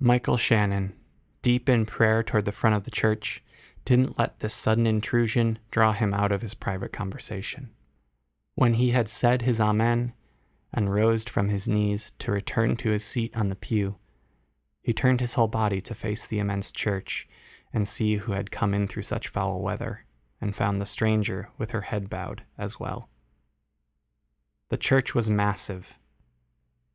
Michael 0.00 0.38
Shannon, 0.38 0.94
deep 1.42 1.68
in 1.68 1.84
prayer 1.84 2.22
toward 2.22 2.46
the 2.46 2.52
front 2.52 2.74
of 2.74 2.84
the 2.84 2.90
church, 2.90 3.44
didn't 3.84 4.18
let 4.18 4.40
this 4.40 4.54
sudden 4.54 4.86
intrusion 4.86 5.58
draw 5.70 5.92
him 5.92 6.14
out 6.14 6.32
of 6.32 6.40
his 6.40 6.54
private 6.54 6.90
conversation. 6.90 7.68
When 8.54 8.72
he 8.72 8.92
had 8.92 9.10
said 9.10 9.42
his 9.42 9.60
Amen 9.60 10.14
and 10.72 10.90
rose 10.90 11.24
from 11.24 11.50
his 11.50 11.68
knees 11.68 12.12
to 12.12 12.32
return 12.32 12.76
to 12.76 12.92
his 12.92 13.04
seat 13.04 13.36
on 13.36 13.50
the 13.50 13.56
pew, 13.56 13.96
he 14.80 14.94
turned 14.94 15.20
his 15.20 15.34
whole 15.34 15.48
body 15.48 15.82
to 15.82 15.94
face 15.94 16.26
the 16.26 16.38
immense 16.38 16.72
church 16.72 17.28
and 17.74 17.86
see 17.86 18.16
who 18.16 18.32
had 18.32 18.50
come 18.50 18.72
in 18.72 18.88
through 18.88 19.02
such 19.02 19.28
foul 19.28 19.60
weather 19.60 20.06
and 20.40 20.54
found 20.54 20.80
the 20.80 20.86
stranger 20.86 21.48
with 21.58 21.70
her 21.72 21.82
head 21.82 22.08
bowed 22.08 22.42
as 22.56 22.78
well. 22.78 23.08
The 24.68 24.76
church 24.76 25.14
was 25.14 25.30
massive. 25.30 25.98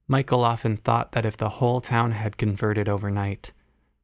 Michael 0.08 0.44
often 0.44 0.78
thought 0.78 1.14
that 1.14 1.26
if 1.26 1.38
the 1.38 1.50
whole 1.50 1.82
town 1.82 2.12
had 2.12 2.38
converted 2.38 2.88
overnight, 2.88 3.54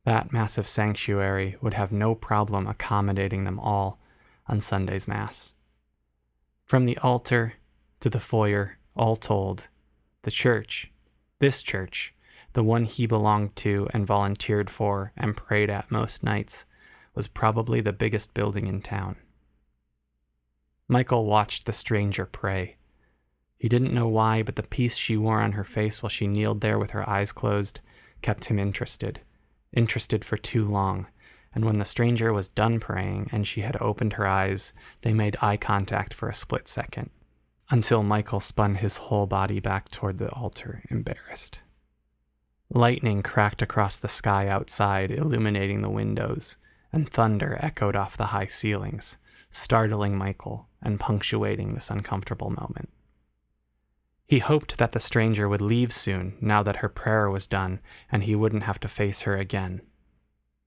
that 0.05 0.33
massive 0.33 0.67
sanctuary 0.67 1.55
would 1.61 1.73
have 1.73 1.91
no 1.91 2.15
problem 2.15 2.67
accommodating 2.67 3.43
them 3.43 3.59
all 3.59 3.99
on 4.47 4.59
Sunday's 4.59 5.07
Mass. 5.07 5.53
From 6.65 6.85
the 6.85 6.97
altar 6.99 7.53
to 7.99 8.09
the 8.09 8.19
foyer, 8.19 8.77
all 8.95 9.15
told, 9.15 9.67
the 10.23 10.31
church, 10.31 10.91
this 11.39 11.61
church, 11.61 12.13
the 12.53 12.63
one 12.63 12.85
he 12.85 13.05
belonged 13.05 13.55
to 13.57 13.87
and 13.93 14.07
volunteered 14.07 14.69
for 14.69 15.11
and 15.15 15.37
prayed 15.37 15.69
at 15.69 15.91
most 15.91 16.23
nights, 16.23 16.65
was 17.13 17.27
probably 17.27 17.81
the 17.81 17.93
biggest 17.93 18.33
building 18.33 18.67
in 18.67 18.81
town. 18.81 19.15
Michael 20.91 21.27
watched 21.27 21.67
the 21.67 21.71
stranger 21.71 22.25
pray. 22.25 22.77
He 23.59 23.69
didn't 23.69 23.93
know 23.93 24.07
why, 24.07 24.41
but 24.41 24.55
the 24.55 24.63
peace 24.63 24.95
she 24.95 25.15
wore 25.15 25.39
on 25.39 25.51
her 25.51 25.63
face 25.63 26.01
while 26.01 26.09
she 26.09 26.25
kneeled 26.25 26.61
there 26.61 26.79
with 26.79 26.91
her 26.91 27.07
eyes 27.07 27.31
closed 27.31 27.79
kept 28.23 28.45
him 28.45 28.57
interested. 28.57 29.21
Interested 29.71 30.25
for 30.25 30.35
too 30.35 30.65
long. 30.65 31.05
And 31.53 31.63
when 31.63 31.77
the 31.77 31.85
stranger 31.85 32.33
was 32.33 32.49
done 32.49 32.79
praying 32.79 33.29
and 33.31 33.45
she 33.45 33.61
had 33.61 33.79
opened 33.79 34.13
her 34.13 34.25
eyes, 34.25 34.73
they 35.01 35.13
made 35.13 35.37
eye 35.41 35.57
contact 35.57 36.11
for 36.11 36.27
a 36.27 36.33
split 36.33 36.67
second, 36.67 37.11
until 37.69 38.01
Michael 38.01 38.39
spun 38.39 38.75
his 38.75 38.97
whole 38.97 39.27
body 39.27 39.59
back 39.59 39.89
toward 39.89 40.17
the 40.17 40.31
altar, 40.31 40.83
embarrassed. 40.89 41.61
Lightning 42.71 43.21
cracked 43.21 43.61
across 43.61 43.97
the 43.97 44.07
sky 44.07 44.47
outside, 44.47 45.11
illuminating 45.11 45.83
the 45.83 45.89
windows, 45.89 46.57
and 46.91 47.09
thunder 47.09 47.59
echoed 47.61 47.95
off 47.95 48.17
the 48.17 48.27
high 48.27 48.47
ceilings, 48.47 49.17
startling 49.51 50.17
Michael 50.17 50.68
and 50.81 50.99
punctuating 50.99 51.73
this 51.73 51.89
uncomfortable 51.89 52.49
moment. 52.49 52.89
He 54.27 54.39
hoped 54.39 54.77
that 54.77 54.91
the 54.91 54.99
stranger 54.99 55.49
would 55.49 55.61
leave 55.61 55.91
soon 55.91 56.37
now 56.39 56.61
that 56.61 56.77
her 56.77 56.89
prayer 56.89 57.29
was 57.29 57.47
done 57.47 57.79
and 58.11 58.23
he 58.23 58.35
wouldn't 58.35 58.63
have 58.63 58.79
to 58.81 58.87
face 58.87 59.21
her 59.21 59.35
again. 59.35 59.81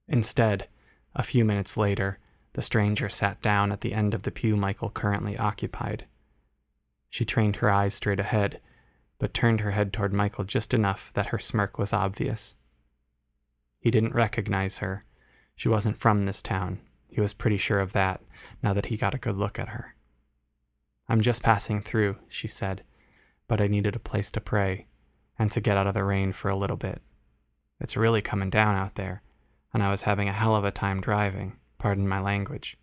Instead, 0.09 0.69
a 1.15 1.23
few 1.23 1.45
minutes 1.45 1.77
later, 1.77 2.19
the 2.55 2.63
stranger 2.63 3.09
sat 3.09 3.41
down 3.41 3.71
at 3.71 3.81
the 3.81 3.95
end 3.95 4.15
of 4.15 4.23
the 4.23 4.31
pew 4.31 4.57
Michael 4.57 4.91
currently 4.91 5.39
occupied. 5.39 6.07
She 7.09 7.25
trained 7.25 7.57
her 7.57 7.71
eyes 7.71 7.95
straight 7.95 8.21
ahead, 8.21 8.61
but 9.19 9.33
turned 9.33 9.61
her 9.61 9.71
head 9.71 9.93
toward 9.93 10.13
Michael 10.13 10.45
just 10.45 10.75
enough 10.75 11.13
that 11.15 11.27
her 11.27 11.39
smirk 11.39 11.79
was 11.79 11.93
obvious. 11.93 12.57
He 13.79 13.91
didn't 13.91 14.15
recognize 14.15 14.79
her. 14.79 15.05
She 15.55 15.69
wasn't 15.69 15.99
from 15.99 16.27
this 16.27 16.43
town. 16.43 16.81
He 17.11 17.21
was 17.21 17.35
pretty 17.35 17.59
sure 17.59 17.79
of 17.79 17.93
that, 17.93 18.23
now 18.63 18.73
that 18.73 18.87
he 18.87 18.97
got 18.97 19.15
a 19.15 19.19
good 19.19 19.37
look 19.37 19.59
at 19.59 19.69
her. 19.69 19.95
I'm 21.13 21.21
just 21.21 21.43
passing 21.43 21.83
through, 21.83 22.17
she 22.27 22.49
said, 22.49 22.85
but 23.47 23.61
I 23.61 23.67
needed 23.67 23.95
a 23.95 23.99
place 23.99 24.31
to 24.31 24.41
pray 24.41 24.87
and 25.39 25.51
to 25.51 25.61
get 25.61 25.77
out 25.77 25.87
of 25.87 25.93
the 25.93 26.05
rain 26.05 26.33
for 26.33 26.49
a 26.49 26.57
little 26.57 26.79
bit. 26.79 27.03
It's 27.79 27.99
really 27.99 28.23
coming 28.23 28.49
down 28.49 28.77
out 28.77 28.95
there, 28.95 29.21
and 29.75 29.83
I 29.83 29.91
was 29.91 30.05
having 30.05 30.31
a 30.31 30.33
hell 30.33 30.57
of 30.57 30.65
a 30.65 30.71
time 30.71 31.03
driving, 31.03 31.59
pardon 31.77 32.09
my 32.09 32.19
language. 32.19 32.79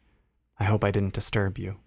I 0.60 0.66
hope 0.66 0.84
I 0.84 0.92
didn't 0.92 1.16
disturb 1.16 1.58
you. 1.58 1.78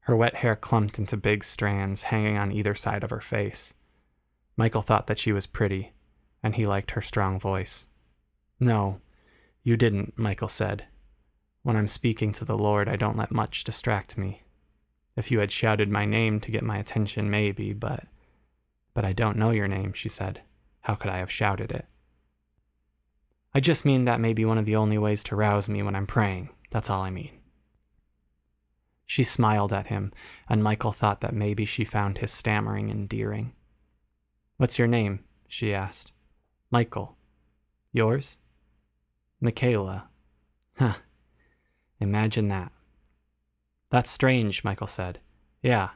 Her 0.00 0.14
wet 0.14 0.34
hair 0.34 0.54
clumped 0.54 0.98
into 0.98 1.16
big 1.16 1.44
strands 1.44 2.02
hanging 2.02 2.36
on 2.36 2.52
either 2.52 2.74
side 2.74 3.02
of 3.02 3.08
her 3.08 3.22
face. 3.22 3.72
Michael 4.54 4.82
thought 4.82 5.06
that 5.06 5.18
she 5.18 5.32
was 5.32 5.46
pretty, 5.46 5.94
and 6.42 6.56
he 6.56 6.66
liked 6.66 6.90
her 6.90 7.00
strong 7.00 7.40
voice. 7.40 7.86
No, 8.60 9.00
you 9.62 9.78
didn't, 9.78 10.18
Michael 10.18 10.48
said. 10.48 10.84
When 11.62 11.74
I'm 11.74 11.88
speaking 11.88 12.32
to 12.32 12.44
the 12.44 12.58
Lord, 12.58 12.86
I 12.86 12.96
don't 12.96 13.16
let 13.16 13.32
much 13.32 13.64
distract 13.64 14.18
me. 14.18 14.42
If 15.16 15.30
you 15.30 15.38
had 15.38 15.50
shouted 15.50 15.90
my 15.90 16.04
name 16.04 16.40
to 16.40 16.50
get 16.50 16.62
my 16.62 16.78
attention, 16.78 17.30
maybe, 17.30 17.72
but. 17.72 18.04
But 18.92 19.04
I 19.04 19.12
don't 19.12 19.38
know 19.38 19.50
your 19.50 19.68
name, 19.68 19.92
she 19.92 20.08
said. 20.08 20.42
How 20.82 20.94
could 20.94 21.10
I 21.10 21.18
have 21.18 21.30
shouted 21.30 21.72
it? 21.72 21.86
I 23.54 23.60
just 23.60 23.86
mean 23.86 24.04
that 24.04 24.20
may 24.20 24.34
be 24.34 24.44
one 24.44 24.58
of 24.58 24.66
the 24.66 24.76
only 24.76 24.98
ways 24.98 25.24
to 25.24 25.36
rouse 25.36 25.68
me 25.68 25.82
when 25.82 25.96
I'm 25.96 26.06
praying. 26.06 26.50
That's 26.70 26.90
all 26.90 27.02
I 27.02 27.10
mean. 27.10 27.30
She 29.06 29.24
smiled 29.24 29.72
at 29.72 29.86
him, 29.86 30.12
and 30.48 30.62
Michael 30.62 30.92
thought 30.92 31.22
that 31.22 31.32
maybe 31.32 31.64
she 31.64 31.84
found 31.84 32.18
his 32.18 32.32
stammering 32.32 32.90
endearing. 32.90 33.54
What's 34.58 34.78
your 34.78 34.88
name? 34.88 35.24
she 35.48 35.72
asked. 35.72 36.12
Michael. 36.70 37.16
Yours? 37.92 38.38
Michaela. 39.40 40.08
Huh. 40.78 40.94
Imagine 42.00 42.48
that. 42.48 42.72
That's 43.90 44.10
strange, 44.10 44.64
Michael 44.64 44.86
said. 44.86 45.20
Yeah, 45.62 45.90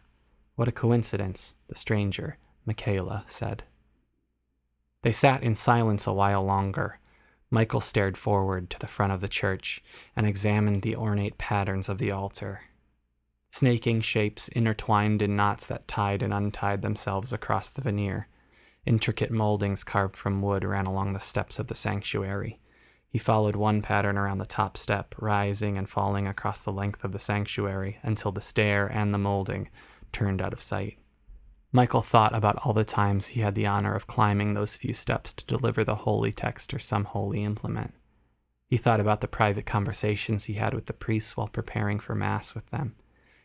what 0.54 0.68
a 0.68 0.72
coincidence, 0.72 1.56
the 1.68 1.74
stranger, 1.74 2.38
Michaela, 2.64 3.24
said. 3.26 3.64
They 5.02 5.12
sat 5.12 5.42
in 5.42 5.54
silence 5.54 6.06
a 6.06 6.12
while 6.12 6.44
longer. 6.44 7.00
Michael 7.50 7.80
stared 7.80 8.16
forward 8.16 8.70
to 8.70 8.78
the 8.78 8.86
front 8.86 9.12
of 9.12 9.20
the 9.20 9.28
church 9.28 9.82
and 10.14 10.26
examined 10.26 10.82
the 10.82 10.94
ornate 10.94 11.38
patterns 11.38 11.88
of 11.88 11.98
the 11.98 12.10
altar. 12.12 12.62
Snaking 13.50 14.00
shapes 14.00 14.46
intertwined 14.48 15.22
in 15.22 15.34
knots 15.34 15.66
that 15.66 15.88
tied 15.88 16.22
and 16.22 16.32
untied 16.32 16.82
themselves 16.82 17.32
across 17.32 17.68
the 17.70 17.82
veneer. 17.82 18.28
Intricate 18.86 19.32
moldings 19.32 19.82
carved 19.82 20.16
from 20.16 20.42
wood 20.42 20.64
ran 20.64 20.86
along 20.86 21.12
the 21.12 21.20
steps 21.20 21.58
of 21.58 21.66
the 21.66 21.74
sanctuary. 21.74 22.59
He 23.10 23.18
followed 23.18 23.56
one 23.56 23.82
pattern 23.82 24.16
around 24.16 24.38
the 24.38 24.46
top 24.46 24.76
step, 24.76 25.16
rising 25.18 25.76
and 25.76 25.88
falling 25.88 26.28
across 26.28 26.60
the 26.60 26.72
length 26.72 27.02
of 27.02 27.10
the 27.10 27.18
sanctuary 27.18 27.98
until 28.02 28.30
the 28.30 28.40
stair 28.40 28.86
and 28.86 29.12
the 29.12 29.18
molding 29.18 29.68
turned 30.12 30.40
out 30.40 30.52
of 30.52 30.62
sight. 30.62 30.96
Michael 31.72 32.02
thought 32.02 32.34
about 32.34 32.58
all 32.64 32.72
the 32.72 32.84
times 32.84 33.28
he 33.28 33.40
had 33.40 33.56
the 33.56 33.66
honor 33.66 33.94
of 33.94 34.06
climbing 34.06 34.54
those 34.54 34.76
few 34.76 34.94
steps 34.94 35.32
to 35.32 35.46
deliver 35.46 35.82
the 35.82 35.96
holy 35.96 36.32
text 36.32 36.72
or 36.72 36.78
some 36.78 37.04
holy 37.04 37.42
implement. 37.42 37.94
He 38.68 38.76
thought 38.76 39.00
about 39.00 39.20
the 39.20 39.28
private 39.28 39.66
conversations 39.66 40.44
he 40.44 40.54
had 40.54 40.72
with 40.72 40.86
the 40.86 40.92
priests 40.92 41.36
while 41.36 41.48
preparing 41.48 41.98
for 41.98 42.14
Mass 42.14 42.54
with 42.54 42.70
them. 42.70 42.94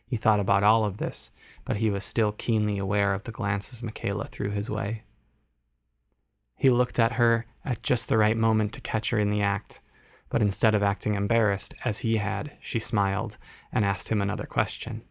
He 0.06 0.16
thought 0.16 0.38
about 0.38 0.62
all 0.62 0.84
of 0.84 0.98
this, 0.98 1.32
but 1.64 1.78
he 1.78 1.90
was 1.90 2.04
still 2.04 2.30
keenly 2.30 2.78
aware 2.78 3.12
of 3.12 3.24
the 3.24 3.32
glances 3.32 3.82
Michaela 3.82 4.28
threw 4.28 4.50
his 4.50 4.70
way. 4.70 5.02
He 6.56 6.70
looked 6.70 6.98
at 6.98 7.12
her 7.12 7.46
at 7.64 7.82
just 7.82 8.08
the 8.08 8.18
right 8.18 8.36
moment 8.36 8.72
to 8.72 8.80
catch 8.80 9.10
her 9.10 9.18
in 9.18 9.30
the 9.30 9.42
act, 9.42 9.80
but 10.28 10.42
instead 10.42 10.74
of 10.74 10.82
acting 10.82 11.14
embarrassed, 11.14 11.74
as 11.84 12.00
he 12.00 12.16
had, 12.16 12.52
she 12.60 12.78
smiled 12.78 13.36
and 13.72 13.84
asked 13.84 14.08
him 14.08 14.20
another 14.20 14.46
question. 14.46 15.02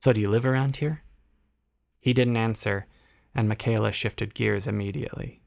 So, 0.00 0.12
do 0.12 0.20
you 0.20 0.30
live 0.30 0.46
around 0.46 0.76
here? 0.76 1.02
He 2.00 2.12
didn't 2.12 2.36
answer, 2.36 2.86
and 3.34 3.48
Michaela 3.48 3.92
shifted 3.92 4.34
gears 4.34 4.66
immediately. 4.66 5.42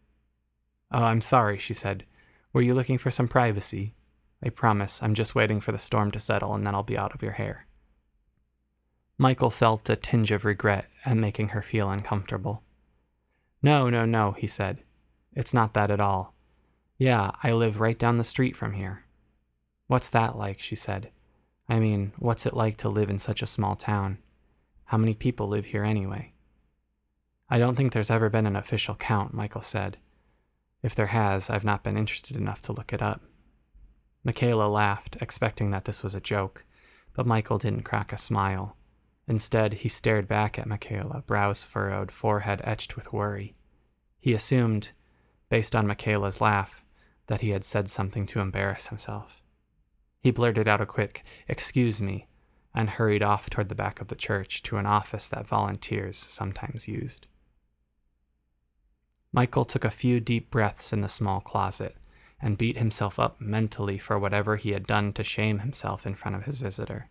Oh, 0.91 1.03
I'm 1.03 1.21
sorry, 1.21 1.57
she 1.57 1.73
said. 1.73 2.05
Were 2.53 2.61
you 2.61 2.73
looking 2.73 2.97
for 2.97 3.11
some 3.11 3.27
privacy? 3.27 3.93
I 4.43 4.49
promise, 4.49 5.01
I'm 5.01 5.13
just 5.13 5.35
waiting 5.35 5.59
for 5.59 5.71
the 5.71 5.79
storm 5.79 6.11
to 6.11 6.19
settle 6.19 6.53
and 6.53 6.65
then 6.65 6.75
I'll 6.75 6.83
be 6.83 6.97
out 6.97 7.13
of 7.13 7.21
your 7.21 7.33
hair. 7.33 7.65
Michael 9.17 9.49
felt 9.49 9.89
a 9.89 9.95
tinge 9.95 10.31
of 10.31 10.45
regret 10.45 10.87
at 11.05 11.17
making 11.17 11.49
her 11.49 11.61
feel 11.61 11.89
uncomfortable. 11.89 12.63
No, 13.63 13.89
no, 13.89 14.05
no, 14.05 14.33
he 14.33 14.47
said. 14.47 14.83
It's 15.37 15.53
not 15.53 15.75
that 15.75 15.91
at 15.91 15.99
all. 15.99 16.33
Yeah, 16.97 17.29
I 17.43 17.51
live 17.51 17.79
right 17.79 17.99
down 17.99 18.17
the 18.17 18.23
street 18.23 18.55
from 18.55 18.73
here. 18.73 19.05
What's 19.85 20.09
that 20.09 20.35
like? 20.35 20.59
she 20.59 20.73
said. 20.73 21.11
I 21.69 21.79
mean, 21.79 22.11
what's 22.17 22.47
it 22.47 22.55
like 22.55 22.77
to 22.77 22.89
live 22.89 23.11
in 23.11 23.19
such 23.19 23.43
a 23.43 23.47
small 23.47 23.75
town? 23.75 24.17
How 24.85 24.97
many 24.97 25.13
people 25.13 25.47
live 25.47 25.67
here 25.67 25.83
anyway? 25.83 26.33
I 27.51 27.59
don't 27.59 27.75
think 27.75 27.93
there's 27.93 28.09
ever 28.09 28.31
been 28.31 28.47
an 28.47 28.55
official 28.55 28.95
count, 28.95 29.31
Michael 29.31 29.61
said. 29.61 29.97
If 30.81 30.95
there 30.95 31.05
has, 31.05 31.51
I've 31.51 31.63
not 31.63 31.83
been 31.83 31.99
interested 31.99 32.35
enough 32.35 32.63
to 32.63 32.73
look 32.73 32.91
it 32.91 33.03
up. 33.03 33.21
Michaela 34.23 34.67
laughed, 34.67 35.17
expecting 35.21 35.69
that 35.69 35.85
this 35.85 36.01
was 36.01 36.15
a 36.15 36.19
joke, 36.19 36.65
but 37.13 37.27
Michael 37.27 37.59
didn't 37.59 37.83
crack 37.83 38.11
a 38.11 38.17
smile. 38.17 38.75
Instead, 39.27 39.73
he 39.73 39.87
stared 39.87 40.27
back 40.27 40.57
at 40.57 40.65
Michaela, 40.65 41.21
brows 41.27 41.63
furrowed, 41.63 42.11
forehead 42.11 42.59
etched 42.63 42.95
with 42.95 43.13
worry. 43.13 43.55
He 44.19 44.33
assumed, 44.33 44.93
based 45.49 45.75
on 45.75 45.87
Michaela's 45.87 46.41
laugh, 46.41 46.83
that 47.27 47.41
he 47.41 47.49
had 47.49 47.63
said 47.63 47.89
something 47.89 48.25
to 48.27 48.39
embarrass 48.39 48.87
himself. 48.87 49.41
He 50.19 50.31
blurted 50.31 50.67
out 50.67 50.81
a 50.81 50.85
quick, 50.85 51.23
Excuse 51.47 52.01
me, 52.01 52.27
and 52.73 52.89
hurried 52.89 53.23
off 53.23 53.49
toward 53.49 53.69
the 53.69 53.75
back 53.75 54.01
of 54.01 54.07
the 54.07 54.15
church 54.15 54.61
to 54.63 54.77
an 54.77 54.85
office 54.85 55.27
that 55.29 55.47
volunteers 55.47 56.17
sometimes 56.17 56.87
used. 56.87 57.27
Michael 59.31 59.65
took 59.65 59.83
a 59.83 59.89
few 59.89 60.19
deep 60.19 60.49
breaths 60.49 60.93
in 60.93 61.01
the 61.01 61.09
small 61.09 61.41
closet 61.41 61.95
and 62.39 62.57
beat 62.57 62.77
himself 62.77 63.19
up 63.19 63.41
mentally 63.41 63.97
for 63.97 64.17
whatever 64.17 64.55
he 64.55 64.71
had 64.71 64.87
done 64.87 65.11
to 65.13 65.23
shame 65.23 65.59
himself 65.59 66.05
in 66.05 66.15
front 66.15 66.35
of 66.35 66.45
his 66.45 66.59
visitor. 66.59 67.09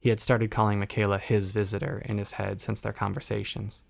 He 0.00 0.08
had 0.08 0.20
started 0.20 0.50
calling 0.50 0.78
Michaela 0.78 1.18
his 1.18 1.50
visitor 1.50 2.02
in 2.04 2.18
his 2.18 2.32
head 2.32 2.60
since 2.60 2.80
their 2.80 2.92
conversations. 2.92 3.84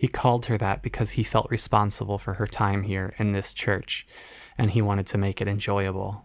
He 0.00 0.08
called 0.08 0.46
her 0.46 0.56
that 0.56 0.80
because 0.80 1.10
he 1.10 1.22
felt 1.22 1.50
responsible 1.50 2.16
for 2.16 2.32
her 2.32 2.46
time 2.46 2.84
here 2.84 3.12
in 3.18 3.32
this 3.32 3.52
church, 3.52 4.06
and 4.56 4.70
he 4.70 4.80
wanted 4.80 5.06
to 5.08 5.18
make 5.18 5.42
it 5.42 5.46
enjoyable. 5.46 6.24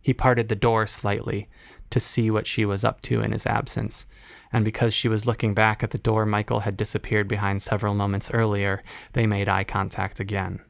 He 0.00 0.14
parted 0.14 0.48
the 0.48 0.56
door 0.56 0.86
slightly 0.86 1.50
to 1.90 2.00
see 2.00 2.30
what 2.30 2.46
she 2.46 2.64
was 2.64 2.82
up 2.82 3.02
to 3.02 3.20
in 3.20 3.32
his 3.32 3.44
absence, 3.44 4.06
and 4.50 4.64
because 4.64 4.94
she 4.94 5.06
was 5.06 5.26
looking 5.26 5.52
back 5.52 5.82
at 5.82 5.90
the 5.90 5.98
door 5.98 6.24
Michael 6.24 6.60
had 6.60 6.78
disappeared 6.78 7.28
behind 7.28 7.60
several 7.60 7.92
moments 7.92 8.30
earlier, 8.30 8.82
they 9.12 9.26
made 9.26 9.46
eye 9.46 9.62
contact 9.62 10.18
again. 10.18 10.60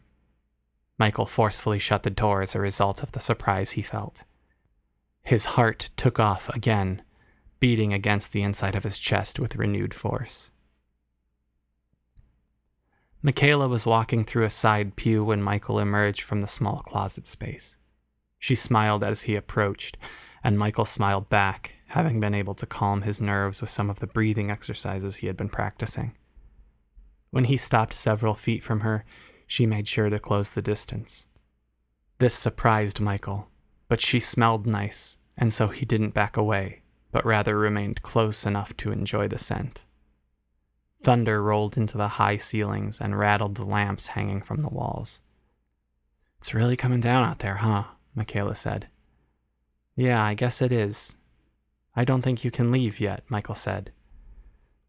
Michael 0.99 1.25
forcefully 1.25 1.79
shut 1.79 2.03
the 2.03 2.11
door 2.11 2.43
as 2.43 2.57
a 2.57 2.61
result 2.61 3.01
of 3.01 3.13
the 3.13 3.21
surprise 3.21 3.71
he 3.71 3.83
felt. 3.83 4.25
His 5.23 5.45
heart 5.45 5.91
took 5.97 6.19
off 6.19 6.49
again, 6.49 7.03
beating 7.61 7.95
against 7.95 8.33
the 8.33 8.43
inside 8.43 8.75
of 8.75 8.83
his 8.83 8.99
chest 8.99 9.39
with 9.39 9.55
renewed 9.55 9.95
force. 9.95 10.51
Michaela 13.23 13.69
was 13.69 13.85
walking 13.85 14.25
through 14.25 14.45
a 14.45 14.51
side 14.51 14.97
pew 14.97 15.23
when 15.23 15.43
Michael 15.43 15.79
emerged 15.79 16.23
from 16.23 16.41
the 16.41 16.47
small 16.47 16.79
closet 16.79 17.27
space. 17.27 17.77
She 18.39 18.55
smiled 18.55 19.05
as 19.05 19.23
he 19.23 19.37
approached, 19.37 19.99
and 20.43 20.59
Michael 20.59 20.87
smiled 20.87 21.29
back, 21.29 21.75
having 21.89 22.19
been 22.19 22.33
able 22.33 22.55
to 22.55 22.65
calm 22.65 23.03
his 23.03 23.21
nerves 23.21 23.61
with 23.61 23.69
some 23.69 23.91
of 23.91 23.99
the 23.99 24.07
breathing 24.07 24.51
exercises 24.51 25.17
he 25.17 25.27
had 25.27 25.37
been 25.37 25.51
practicing. 25.51 26.17
When 27.31 27.45
he 27.45 27.59
stopped 27.59 27.93
several 27.93 28.33
feet 28.33 28.65
from 28.65 28.81
her, 28.81 29.05
she 29.47 29.67
made 29.67 29.87
sure 29.87 30.09
to 30.09 30.19
close 30.19 30.53
the 30.53 30.63
distance. 30.63 31.27
This 32.21 32.35
surprised 32.35 33.01
Michael, 33.01 33.51
but 33.89 34.01
she 34.01 34.19
smelled 34.19 34.67
nice, 34.67 35.19
and 35.37 35.53
so 35.53 35.69
he 35.69 35.85
didn't 35.85 36.15
back 36.15 36.39
away, 36.39 36.83
but 37.13 37.27
rather 37.27 37.59
remained 37.59 38.01
close 38.01 38.47
enough 38.47 38.75
to 38.79 38.93
enjoy 38.93 39.29
the 39.29 39.37
scent. 39.37 39.85
Thunder 41.03 41.43
rolled 41.43 41.77
into 41.77 41.97
the 41.97 42.09
high 42.09 42.37
ceilings 42.37 43.01
and 43.01 43.19
rattled 43.19 43.55
the 43.55 43.65
lamps 43.65 44.09
hanging 44.09 44.43
from 44.43 44.61
the 44.61 44.69
walls. 44.69 45.23
It's 46.39 46.55
really 46.55 46.77
coming 46.77 47.01
down 47.01 47.25
out 47.25 47.39
there, 47.39 47.57
huh? 47.57 47.85
Michaela 48.15 48.55
said. 48.55 48.89
Yeah, 49.97 50.23
I 50.23 50.35
guess 50.35 50.61
it 50.61 50.73
is. 50.73 51.17
I 51.97 52.05
don't 52.05 52.23
think 52.23 52.45
you 52.45 52.51
can 52.51 52.71
leave 52.71 53.01
yet, 53.01 53.25
Michael 53.29 53.55
said. 53.55 53.93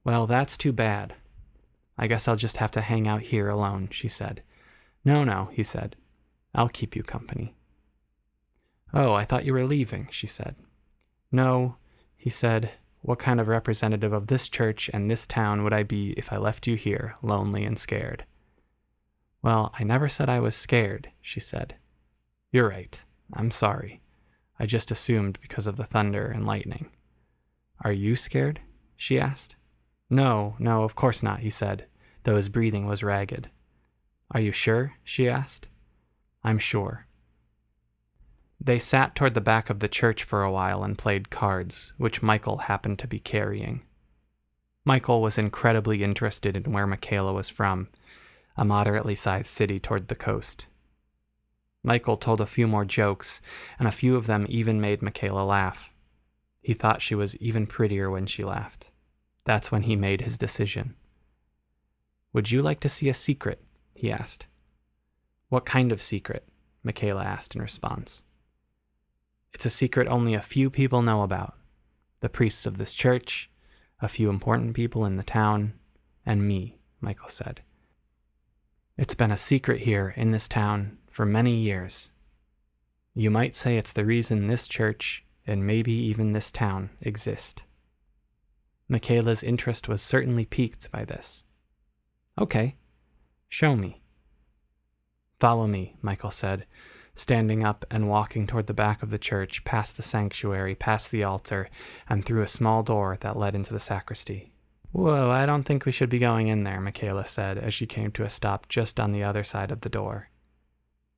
Well, 0.03 0.27
that's 0.27 0.57
too 0.57 0.71
bad. 0.71 1.15
I 1.97 2.07
guess 2.07 2.27
I'll 2.27 2.35
just 2.35 2.57
have 2.57 2.71
to 2.71 2.81
hang 2.81 3.07
out 3.07 3.21
here 3.21 3.49
alone, 3.49 3.89
she 3.91 4.07
said. 4.07 4.43
No, 5.05 5.23
no, 5.23 5.49
he 5.51 5.63
said. 5.63 5.95
I'll 6.53 6.69
keep 6.69 6.95
you 6.95 7.03
company. 7.03 7.55
Oh, 8.93 9.13
I 9.13 9.25
thought 9.25 9.45
you 9.45 9.53
were 9.53 9.65
leaving, 9.65 10.07
she 10.11 10.27
said. 10.27 10.55
No, 11.31 11.77
he 12.17 12.29
said. 12.29 12.71
What 13.01 13.19
kind 13.19 13.39
of 13.39 13.47
representative 13.47 14.13
of 14.13 14.27
this 14.27 14.47
church 14.47 14.89
and 14.93 15.09
this 15.09 15.25
town 15.25 15.63
would 15.63 15.73
I 15.73 15.83
be 15.83 16.11
if 16.11 16.31
I 16.31 16.37
left 16.37 16.67
you 16.67 16.75
here, 16.75 17.15
lonely 17.21 17.65
and 17.65 17.77
scared? 17.77 18.25
Well, 19.41 19.73
I 19.77 19.83
never 19.83 20.07
said 20.07 20.29
I 20.29 20.39
was 20.39 20.55
scared, 20.55 21.09
she 21.19 21.39
said. 21.39 21.77
You're 22.51 22.69
right. 22.69 23.03
I'm 23.33 23.49
sorry. 23.49 24.01
I 24.59 24.67
just 24.67 24.91
assumed 24.91 25.39
because 25.41 25.65
of 25.65 25.77
the 25.77 25.85
thunder 25.85 26.27
and 26.27 26.45
lightning. 26.45 26.91
Are 27.83 27.91
you 27.91 28.15
scared? 28.15 28.61
she 28.95 29.19
asked. 29.19 29.55
No, 30.09 30.55
no, 30.59 30.83
of 30.83 30.93
course 30.93 31.23
not, 31.23 31.39
he 31.39 31.49
said, 31.49 31.87
though 32.23 32.35
his 32.35 32.49
breathing 32.49 32.85
was 32.85 33.01
ragged. 33.01 33.49
Are 34.29 34.39
you 34.39 34.51
sure? 34.51 34.93
she 35.03 35.27
asked. 35.27 35.69
I'm 36.43 36.59
sure. 36.59 37.07
They 38.63 38.77
sat 38.77 39.15
toward 39.15 39.33
the 39.33 39.41
back 39.41 39.71
of 39.71 39.79
the 39.79 39.87
church 39.87 40.23
for 40.23 40.43
a 40.43 40.51
while 40.51 40.83
and 40.83 40.95
played 40.95 41.31
cards, 41.31 41.93
which 41.97 42.21
Michael 42.21 42.57
happened 42.57 42.99
to 42.99 43.07
be 43.07 43.17
carrying. 43.17 43.81
Michael 44.85 45.19
was 45.19 45.39
incredibly 45.39 46.03
interested 46.03 46.55
in 46.55 46.71
where 46.71 46.85
Michaela 46.85 47.33
was 47.33 47.49
from, 47.49 47.87
a 48.55 48.63
moderately 48.63 49.15
sized 49.15 49.47
city 49.47 49.79
toward 49.79 50.09
the 50.09 50.15
coast. 50.15 50.67
Michael 51.81 52.17
told 52.17 52.39
a 52.39 52.45
few 52.45 52.67
more 52.67 52.85
jokes, 52.85 53.41
and 53.79 53.87
a 53.87 53.91
few 53.91 54.15
of 54.15 54.27
them 54.27 54.45
even 54.47 54.79
made 54.79 55.01
Michaela 55.01 55.43
laugh. 55.43 55.91
He 56.61 56.75
thought 56.75 57.01
she 57.01 57.15
was 57.15 57.35
even 57.37 57.65
prettier 57.65 58.11
when 58.11 58.27
she 58.27 58.43
laughed. 58.43 58.91
That's 59.43 59.71
when 59.71 59.83
he 59.83 59.95
made 59.95 60.21
his 60.21 60.37
decision. 60.37 60.93
Would 62.31 62.51
you 62.51 62.61
like 62.61 62.79
to 62.81 62.89
see 62.89 63.09
a 63.09 63.15
secret? 63.15 63.63
he 63.95 64.11
asked. 64.11 64.45
What 65.49 65.65
kind 65.65 65.91
of 65.91 65.99
secret? 65.99 66.47
Michaela 66.83 67.23
asked 67.23 67.55
in 67.55 67.61
response. 67.61 68.23
It's 69.53 69.65
a 69.65 69.69
secret 69.69 70.07
only 70.07 70.33
a 70.33 70.41
few 70.41 70.69
people 70.69 71.01
know 71.01 71.23
about 71.23 71.55
the 72.21 72.29
priests 72.29 72.65
of 72.65 72.77
this 72.77 72.93
church, 72.93 73.49
a 73.99 74.07
few 74.07 74.29
important 74.29 74.75
people 74.75 75.05
in 75.05 75.17
the 75.17 75.23
town, 75.23 75.73
and 76.25 76.47
me, 76.47 76.79
Michael 76.99 77.29
said. 77.29 77.61
It's 78.97 79.15
been 79.15 79.31
a 79.31 79.37
secret 79.37 79.81
here 79.81 80.13
in 80.15 80.31
this 80.31 80.47
town 80.47 80.97
for 81.09 81.25
many 81.25 81.55
years. 81.55 82.11
You 83.15 83.31
might 83.31 83.55
say 83.55 83.77
it's 83.77 83.93
the 83.93 84.05
reason 84.05 84.47
this 84.47 84.67
church, 84.67 85.25
and 85.45 85.65
maybe 85.65 85.91
even 85.91 86.33
this 86.33 86.51
town, 86.51 86.91
exist. 87.01 87.65
Michaela's 88.87 89.43
interest 89.43 89.89
was 89.89 90.01
certainly 90.01 90.45
piqued 90.45 90.91
by 90.91 91.03
this. 91.03 91.43
Okay, 92.37 92.75
show 93.49 93.75
me. 93.75 94.01
Follow 95.39 95.65
me, 95.65 95.95
Michael 96.01 96.31
said, 96.31 96.65
standing 97.15 97.63
up 97.63 97.85
and 97.91 98.09
walking 98.09 98.47
toward 98.47 98.67
the 98.67 98.73
back 98.73 99.03
of 99.03 99.09
the 99.09 99.19
church, 99.19 99.63
past 99.63 99.97
the 99.97 100.03
sanctuary, 100.03 100.75
past 100.75 101.11
the 101.11 101.23
altar, 101.23 101.69
and 102.09 102.25
through 102.25 102.41
a 102.41 102.47
small 102.47 102.83
door 102.83 103.17
that 103.21 103.37
led 103.37 103.55
into 103.55 103.73
the 103.73 103.79
sacristy. 103.79 104.51
Whoa, 104.91 105.29
I 105.29 105.45
don't 105.45 105.63
think 105.63 105.85
we 105.85 105.91
should 105.91 106.09
be 106.09 106.19
going 106.19 106.47
in 106.47 106.63
there, 106.63 106.81
Michaela 106.81 107.25
said 107.25 107.57
as 107.57 107.73
she 107.73 107.85
came 107.85 108.11
to 108.11 108.23
a 108.23 108.29
stop 108.29 108.67
just 108.67 108.99
on 108.99 109.11
the 109.11 109.23
other 109.23 109.43
side 109.43 109.71
of 109.71 109.81
the 109.81 109.89
door. 109.89 110.29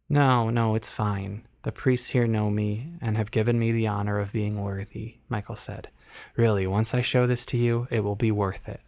No, 0.10 0.50
no, 0.50 0.76
it's 0.76 0.92
fine. 0.92 1.48
The 1.64 1.72
priests 1.72 2.10
here 2.10 2.28
know 2.28 2.52
me 2.52 2.94
and 3.02 3.18
have 3.18 3.32
given 3.32 3.58
me 3.58 3.72
the 3.72 3.88
honor 3.88 4.20
of 4.20 4.34
being 4.34 4.62
worthy, 4.62 5.20
Michael 5.30 5.56
said. 5.56 5.90
Really, 6.36 6.68
once 6.68 6.94
I 6.94 7.02
show 7.02 7.26
this 7.26 7.46
to 7.48 7.58
you, 7.58 7.88
it 7.90 8.02
will 8.04 8.16
be 8.16 8.32
worth 8.32 8.68
it. 8.68 8.82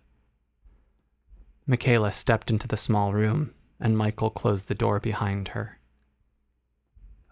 Michaela 1.65 2.11
stepped 2.11 2.51
into 2.51 2.67
the 2.67 2.77
small 2.77 3.11
room, 3.13 3.55
and 3.79 3.97
Michael 3.97 4.29
closed 4.29 4.67
the 4.67 4.75
door 4.75 4.99
behind 4.99 5.49
her. 5.49 5.79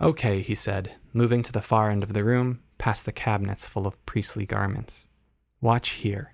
Okay, 0.01 0.41
he 0.41 0.55
said, 0.55 0.95
moving 1.13 1.43
to 1.43 1.51
the 1.51 1.61
far 1.61 1.89
end 1.89 2.03
of 2.03 2.13
the 2.13 2.23
room, 2.23 2.61
past 2.77 3.05
the 3.05 3.11
cabinets 3.11 3.67
full 3.67 3.87
of 3.87 4.03
priestly 4.05 4.45
garments. 4.45 5.07
Watch 5.61 5.89
here. 5.91 6.33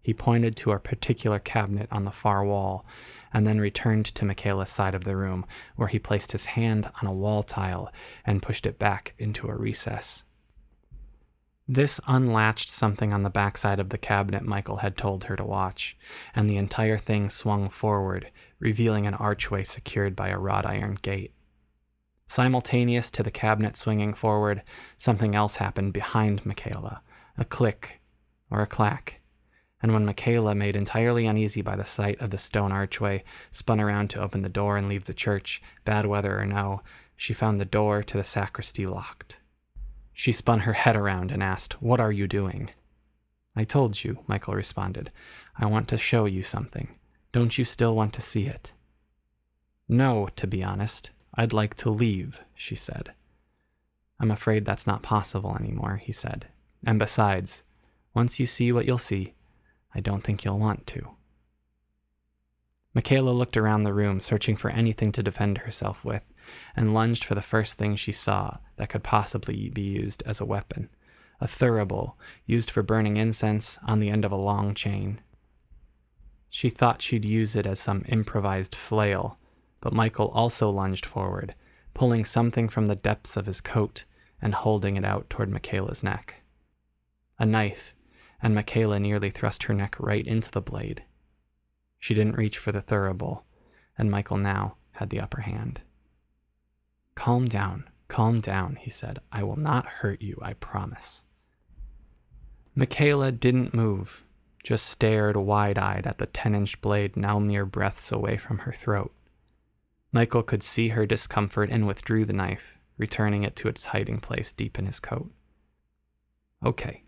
He 0.00 0.14
pointed 0.14 0.56
to 0.56 0.72
a 0.72 0.80
particular 0.80 1.38
cabinet 1.38 1.88
on 1.92 2.04
the 2.04 2.10
far 2.10 2.44
wall, 2.44 2.86
and 3.32 3.46
then 3.46 3.60
returned 3.60 4.06
to 4.06 4.24
Michaela's 4.24 4.70
side 4.70 4.94
of 4.94 5.04
the 5.04 5.16
room, 5.16 5.44
where 5.76 5.88
he 5.88 5.98
placed 5.98 6.32
his 6.32 6.46
hand 6.46 6.90
on 7.02 7.06
a 7.06 7.12
wall 7.12 7.42
tile 7.42 7.92
and 8.24 8.42
pushed 8.42 8.64
it 8.64 8.78
back 8.78 9.14
into 9.18 9.48
a 9.48 9.54
recess. 9.54 10.24
This 11.70 12.00
unlatched 12.06 12.70
something 12.70 13.12
on 13.12 13.22
the 13.22 13.28
backside 13.28 13.78
of 13.78 13.90
the 13.90 13.98
cabinet 13.98 14.42
Michael 14.42 14.78
had 14.78 14.96
told 14.96 15.24
her 15.24 15.36
to 15.36 15.44
watch, 15.44 15.98
and 16.34 16.48
the 16.48 16.56
entire 16.56 16.96
thing 16.96 17.28
swung 17.28 17.68
forward, 17.68 18.30
revealing 18.58 19.06
an 19.06 19.12
archway 19.12 19.62
secured 19.62 20.16
by 20.16 20.28
a 20.28 20.38
wrought 20.38 20.64
iron 20.64 20.96
gate. 21.02 21.34
Simultaneous 22.28 23.10
to 23.10 23.22
the 23.22 23.30
cabinet 23.30 23.76
swinging 23.76 24.14
forward, 24.14 24.62
something 24.98 25.34
else 25.34 25.56
happened 25.56 25.92
behind 25.92 26.44
Michaela 26.44 27.02
a 27.38 27.44
click 27.44 28.00
or 28.50 28.60
a 28.60 28.66
clack. 28.66 29.20
And 29.80 29.92
when 29.92 30.04
Michaela, 30.04 30.56
made 30.56 30.74
entirely 30.74 31.24
uneasy 31.24 31.62
by 31.62 31.76
the 31.76 31.84
sight 31.84 32.20
of 32.20 32.30
the 32.30 32.38
stone 32.38 32.72
archway, 32.72 33.22
spun 33.52 33.80
around 33.80 34.10
to 34.10 34.20
open 34.20 34.42
the 34.42 34.48
door 34.48 34.76
and 34.76 34.88
leave 34.88 35.04
the 35.04 35.14
church, 35.14 35.62
bad 35.84 36.04
weather 36.04 36.36
or 36.36 36.44
no, 36.44 36.82
she 37.16 37.32
found 37.32 37.60
the 37.60 37.64
door 37.64 38.02
to 38.02 38.16
the 38.16 38.24
sacristy 38.24 38.86
locked. 38.86 39.38
She 40.12 40.32
spun 40.32 40.60
her 40.60 40.72
head 40.72 40.96
around 40.96 41.30
and 41.30 41.44
asked, 41.44 41.80
What 41.80 42.00
are 42.00 42.10
you 42.10 42.26
doing? 42.26 42.70
I 43.54 43.62
told 43.62 44.02
you, 44.02 44.18
Michael 44.26 44.54
responded. 44.54 45.10
I 45.56 45.66
want 45.66 45.86
to 45.88 45.98
show 45.98 46.24
you 46.24 46.42
something. 46.42 46.88
Don't 47.32 47.56
you 47.56 47.64
still 47.64 47.94
want 47.94 48.12
to 48.14 48.20
see 48.20 48.46
it? 48.46 48.72
No, 49.88 50.28
to 50.34 50.46
be 50.46 50.62
honest. 50.62 51.10
I'd 51.38 51.54
like 51.54 51.74
to 51.76 51.90
leave, 51.90 52.44
she 52.54 52.74
said. 52.74 53.12
I'm 54.20 54.30
afraid 54.30 54.64
that's 54.64 54.86
not 54.86 55.02
possible 55.02 55.56
anymore, 55.56 56.00
he 56.02 56.12
said. 56.12 56.48
And 56.84 56.98
besides, 56.98 57.62
once 58.12 58.38
you 58.38 58.44
see 58.44 58.72
what 58.72 58.84
you'll 58.84 58.98
see, 58.98 59.34
I 59.94 60.00
don't 60.00 60.24
think 60.24 60.44
you'll 60.44 60.58
want 60.58 60.86
to. 60.88 61.12
Michaela 62.92 63.30
looked 63.30 63.56
around 63.56 63.84
the 63.84 63.94
room, 63.94 64.20
searching 64.20 64.56
for 64.56 64.70
anything 64.70 65.12
to 65.12 65.22
defend 65.22 65.58
herself 65.58 66.04
with, 66.04 66.24
and 66.74 66.92
lunged 66.92 67.24
for 67.24 67.34
the 67.36 67.40
first 67.40 67.78
thing 67.78 67.94
she 67.94 68.12
saw 68.12 68.58
that 68.76 68.88
could 68.88 69.04
possibly 69.04 69.70
be 69.70 69.82
used 69.82 70.22
as 70.26 70.40
a 70.40 70.46
weapon 70.46 70.90
a 71.40 71.46
thurible 71.46 72.14
used 72.46 72.70
for 72.70 72.82
burning 72.82 73.16
incense 73.16 73.78
on 73.86 74.00
the 74.00 74.10
end 74.10 74.24
of 74.24 74.32
a 74.32 74.36
long 74.36 74.74
chain. 74.74 75.20
She 76.50 76.70
thought 76.70 77.02
she'd 77.02 77.24
use 77.24 77.54
it 77.54 77.66
as 77.66 77.78
some 77.78 78.04
improvised 78.08 78.74
flail, 78.74 79.38
but 79.80 79.92
Michael 79.92 80.28
also 80.28 80.70
lunged 80.70 81.06
forward, 81.06 81.54
pulling 81.94 82.24
something 82.24 82.68
from 82.68 82.86
the 82.86 82.96
depths 82.96 83.36
of 83.36 83.46
his 83.46 83.60
coat 83.60 84.04
and 84.40 84.54
holding 84.54 84.96
it 84.96 85.04
out 85.04 85.28
toward 85.30 85.50
Michaela's 85.50 86.02
neck. 86.02 86.42
A 87.38 87.46
knife, 87.46 87.94
and 88.40 88.54
Michaela 88.54 89.00
nearly 89.00 89.30
thrust 89.30 89.64
her 89.64 89.74
neck 89.74 89.96
right 89.98 90.26
into 90.26 90.50
the 90.50 90.60
blade. 90.60 91.04
She 91.98 92.14
didn't 92.14 92.36
reach 92.36 92.58
for 92.58 92.72
the 92.72 92.80
thurible, 92.80 93.42
and 93.96 94.10
Michael 94.10 94.36
now 94.36 94.76
had 94.92 95.10
the 95.10 95.20
upper 95.20 95.42
hand. 95.42 95.80
Calm 97.14 97.46
down, 97.46 97.88
calm 98.06 98.38
down, 98.38 98.76
he 98.76 98.90
said. 98.90 99.18
I 99.32 99.42
will 99.42 99.58
not 99.58 99.86
hurt 99.86 100.22
you, 100.22 100.38
I 100.40 100.54
promise. 100.54 101.24
Michaela 102.74 103.32
didn't 103.32 103.74
move, 103.74 104.24
just 104.62 104.86
stared 104.86 105.36
wide 105.36 105.78
eyed 105.78 106.06
at 106.06 106.18
the 106.18 106.26
10 106.26 106.54
inch 106.54 106.80
blade 106.80 107.16
now 107.16 107.40
mere 107.40 107.66
breaths 107.66 108.12
away 108.12 108.36
from 108.36 108.58
her 108.58 108.72
throat. 108.72 109.12
Michael 110.10 110.42
could 110.42 110.62
see 110.62 110.88
her 110.88 111.04
discomfort 111.04 111.70
and 111.70 111.86
withdrew 111.86 112.24
the 112.24 112.32
knife, 112.32 112.78
returning 112.96 113.42
it 113.42 113.54
to 113.56 113.68
its 113.68 113.86
hiding 113.86 114.20
place 114.20 114.52
deep 114.54 114.78
in 114.78 114.86
his 114.86 115.00
coat. 115.00 115.30
Okay, 116.64 117.04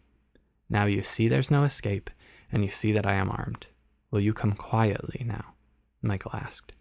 now 0.68 0.84
you 0.84 1.02
see 1.02 1.26
there's 1.26 1.50
no 1.50 1.64
escape, 1.64 2.10
and 2.52 2.62
you 2.62 2.68
see 2.68 2.92
that 2.92 3.06
I 3.06 3.14
am 3.14 3.30
armed. 3.30 3.68
Will 4.10 4.20
you 4.20 4.34
come 4.34 4.52
quietly 4.52 5.24
now? 5.26 5.54
Michael 6.02 6.32
asked. 6.34 6.72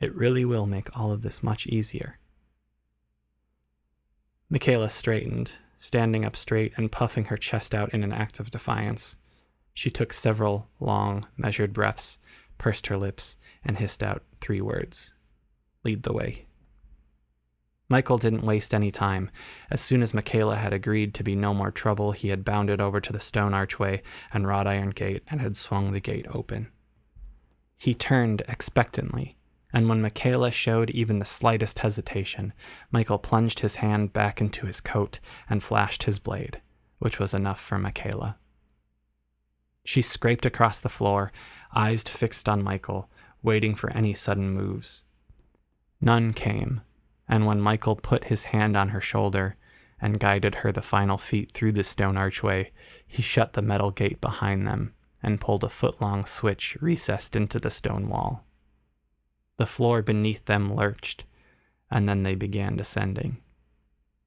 It 0.00 0.14
really 0.14 0.44
will 0.44 0.66
make 0.66 0.98
all 0.98 1.12
of 1.12 1.22
this 1.22 1.42
much 1.42 1.66
easier. 1.66 2.18
Michaela 4.50 4.90
straightened, 4.90 5.52
standing 5.78 6.24
up 6.24 6.36
straight 6.36 6.72
and 6.76 6.92
puffing 6.92 7.26
her 7.26 7.36
chest 7.36 7.74
out 7.74 7.94
in 7.94 8.02
an 8.02 8.12
act 8.12 8.40
of 8.40 8.50
defiance. 8.50 9.16
She 9.74 9.90
took 9.90 10.12
several 10.12 10.68
long, 10.80 11.24
measured 11.36 11.72
breaths, 11.72 12.18
pursed 12.58 12.88
her 12.88 12.96
lips, 12.96 13.36
and 13.64 13.78
hissed 13.78 14.02
out 14.02 14.22
three 14.40 14.60
words 14.60 15.12
Lead 15.86 16.02
the 16.02 16.12
way. 16.12 16.46
Michael 17.88 18.18
didn't 18.18 18.44
waste 18.44 18.74
any 18.74 18.90
time. 18.90 19.30
As 19.70 19.80
soon 19.80 20.02
as 20.02 20.12
Michaela 20.12 20.56
had 20.56 20.72
agreed 20.72 21.14
to 21.14 21.22
be 21.22 21.36
no 21.36 21.54
more 21.54 21.70
trouble, 21.70 22.10
he 22.10 22.30
had 22.30 22.44
bounded 22.44 22.80
over 22.80 23.00
to 23.00 23.12
the 23.12 23.20
stone 23.20 23.54
archway 23.54 24.02
and 24.32 24.48
wrought 24.48 24.66
iron 24.66 24.90
gate 24.90 25.22
and 25.28 25.40
had 25.40 25.56
swung 25.56 25.92
the 25.92 26.00
gate 26.00 26.26
open. 26.34 26.72
He 27.78 27.94
turned 27.94 28.42
expectantly, 28.48 29.36
and 29.72 29.88
when 29.88 30.02
Michaela 30.02 30.50
showed 30.50 30.90
even 30.90 31.20
the 31.20 31.24
slightest 31.24 31.78
hesitation, 31.78 32.52
Michael 32.90 33.18
plunged 33.18 33.60
his 33.60 33.76
hand 33.76 34.12
back 34.12 34.40
into 34.40 34.66
his 34.66 34.80
coat 34.80 35.20
and 35.48 35.62
flashed 35.62 36.02
his 36.02 36.18
blade, 36.18 36.60
which 36.98 37.20
was 37.20 37.32
enough 37.32 37.60
for 37.60 37.78
Michaela. 37.78 38.38
She 39.84 40.02
scraped 40.02 40.46
across 40.46 40.80
the 40.80 40.88
floor, 40.88 41.30
eyes 41.72 42.02
fixed 42.02 42.48
on 42.48 42.64
Michael, 42.64 43.08
waiting 43.40 43.76
for 43.76 43.92
any 43.92 44.14
sudden 44.14 44.50
moves. 44.50 45.04
None 46.00 46.32
came, 46.32 46.82
and 47.28 47.46
when 47.46 47.60
Michael 47.60 47.96
put 47.96 48.24
his 48.24 48.44
hand 48.44 48.76
on 48.76 48.90
her 48.90 49.00
shoulder 49.00 49.56
and 50.00 50.20
guided 50.20 50.56
her 50.56 50.72
the 50.72 50.82
final 50.82 51.18
feet 51.18 51.50
through 51.50 51.72
the 51.72 51.84
stone 51.84 52.16
archway, 52.16 52.72
he 53.06 53.22
shut 53.22 53.54
the 53.54 53.62
metal 53.62 53.90
gate 53.90 54.20
behind 54.20 54.66
them 54.66 54.94
and 55.22 55.40
pulled 55.40 55.64
a 55.64 55.68
foot 55.68 56.00
long 56.00 56.24
switch 56.24 56.76
recessed 56.80 57.34
into 57.34 57.58
the 57.58 57.70
stone 57.70 58.08
wall. 58.08 58.44
The 59.56 59.66
floor 59.66 60.02
beneath 60.02 60.44
them 60.44 60.74
lurched, 60.74 61.24
and 61.90 62.08
then 62.08 62.22
they 62.22 62.34
began 62.34 62.76
descending. 62.76 63.38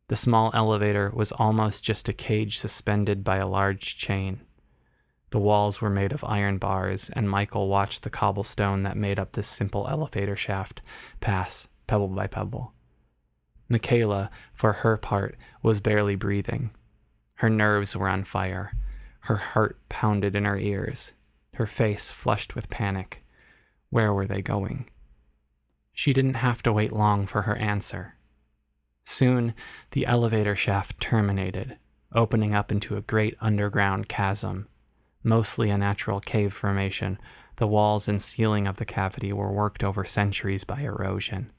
The 0.08 0.15
small 0.15 0.49
elevator 0.55 1.12
was 1.13 1.32
almost 1.32 1.84
just 1.84 2.10
a 2.10 2.13
cage 2.13 2.58
suspended 2.58 3.23
by 3.23 3.38
a 3.38 3.47
large 3.47 3.95
chain. 3.95 4.41
The 5.31 5.39
walls 5.39 5.81
were 5.81 5.89
made 5.89 6.11
of 6.11 6.23
iron 6.23 6.57
bars, 6.57 7.09
and 7.11 7.29
Michael 7.29 7.67
watched 7.67 8.03
the 8.03 8.09
cobblestone 8.09 8.83
that 8.83 8.97
made 8.97 9.19
up 9.19 9.33
this 9.33 9.47
simple 9.47 9.87
elevator 9.87 10.35
shaft 10.35 10.81
pass 11.19 11.67
pebble 11.87 12.07
by 12.07 12.27
pebble. 12.27 12.73
Michaela, 13.67 14.31
for 14.53 14.73
her 14.73 14.97
part, 14.97 15.37
was 15.61 15.81
barely 15.81 16.15
breathing. 16.15 16.71
Her 17.35 17.49
nerves 17.49 17.95
were 17.95 18.09
on 18.09 18.23
fire. 18.23 18.73
Her 19.21 19.35
heart 19.35 19.77
pounded 19.89 20.35
in 20.35 20.45
her 20.45 20.57
ears. 20.57 21.13
Her 21.53 21.67
face 21.67 22.09
flushed 22.09 22.55
with 22.55 22.69
panic. 22.69 23.23
Where 23.91 24.13
were 24.13 24.25
they 24.25 24.41
going? 24.41 24.89
She 25.93 26.13
didn't 26.13 26.35
have 26.35 26.63
to 26.63 26.73
wait 26.73 26.91
long 26.91 27.27
for 27.27 27.43
her 27.43 27.55
answer. 27.55 28.15
Soon, 29.03 29.53
the 29.91 30.05
elevator 30.05 30.55
shaft 30.55 30.99
terminated, 30.99 31.77
opening 32.13 32.55
up 32.55 32.71
into 32.71 32.95
a 32.95 33.01
great 33.01 33.35
underground 33.41 34.07
chasm. 34.07 34.67
Mostly 35.23 35.69
a 35.69 35.77
natural 35.77 36.19
cave 36.19 36.53
formation, 36.53 37.19
the 37.58 37.67
walls 37.67 38.08
and 38.08 38.21
ceiling 38.21 38.67
of 38.67 38.77
the 38.77 38.86
cavity 38.86 39.34
were 39.34 39.51
worked 39.51 39.84
over 39.84 40.05
centuries 40.05 40.63
by 40.63 40.82
erosion 40.82 41.51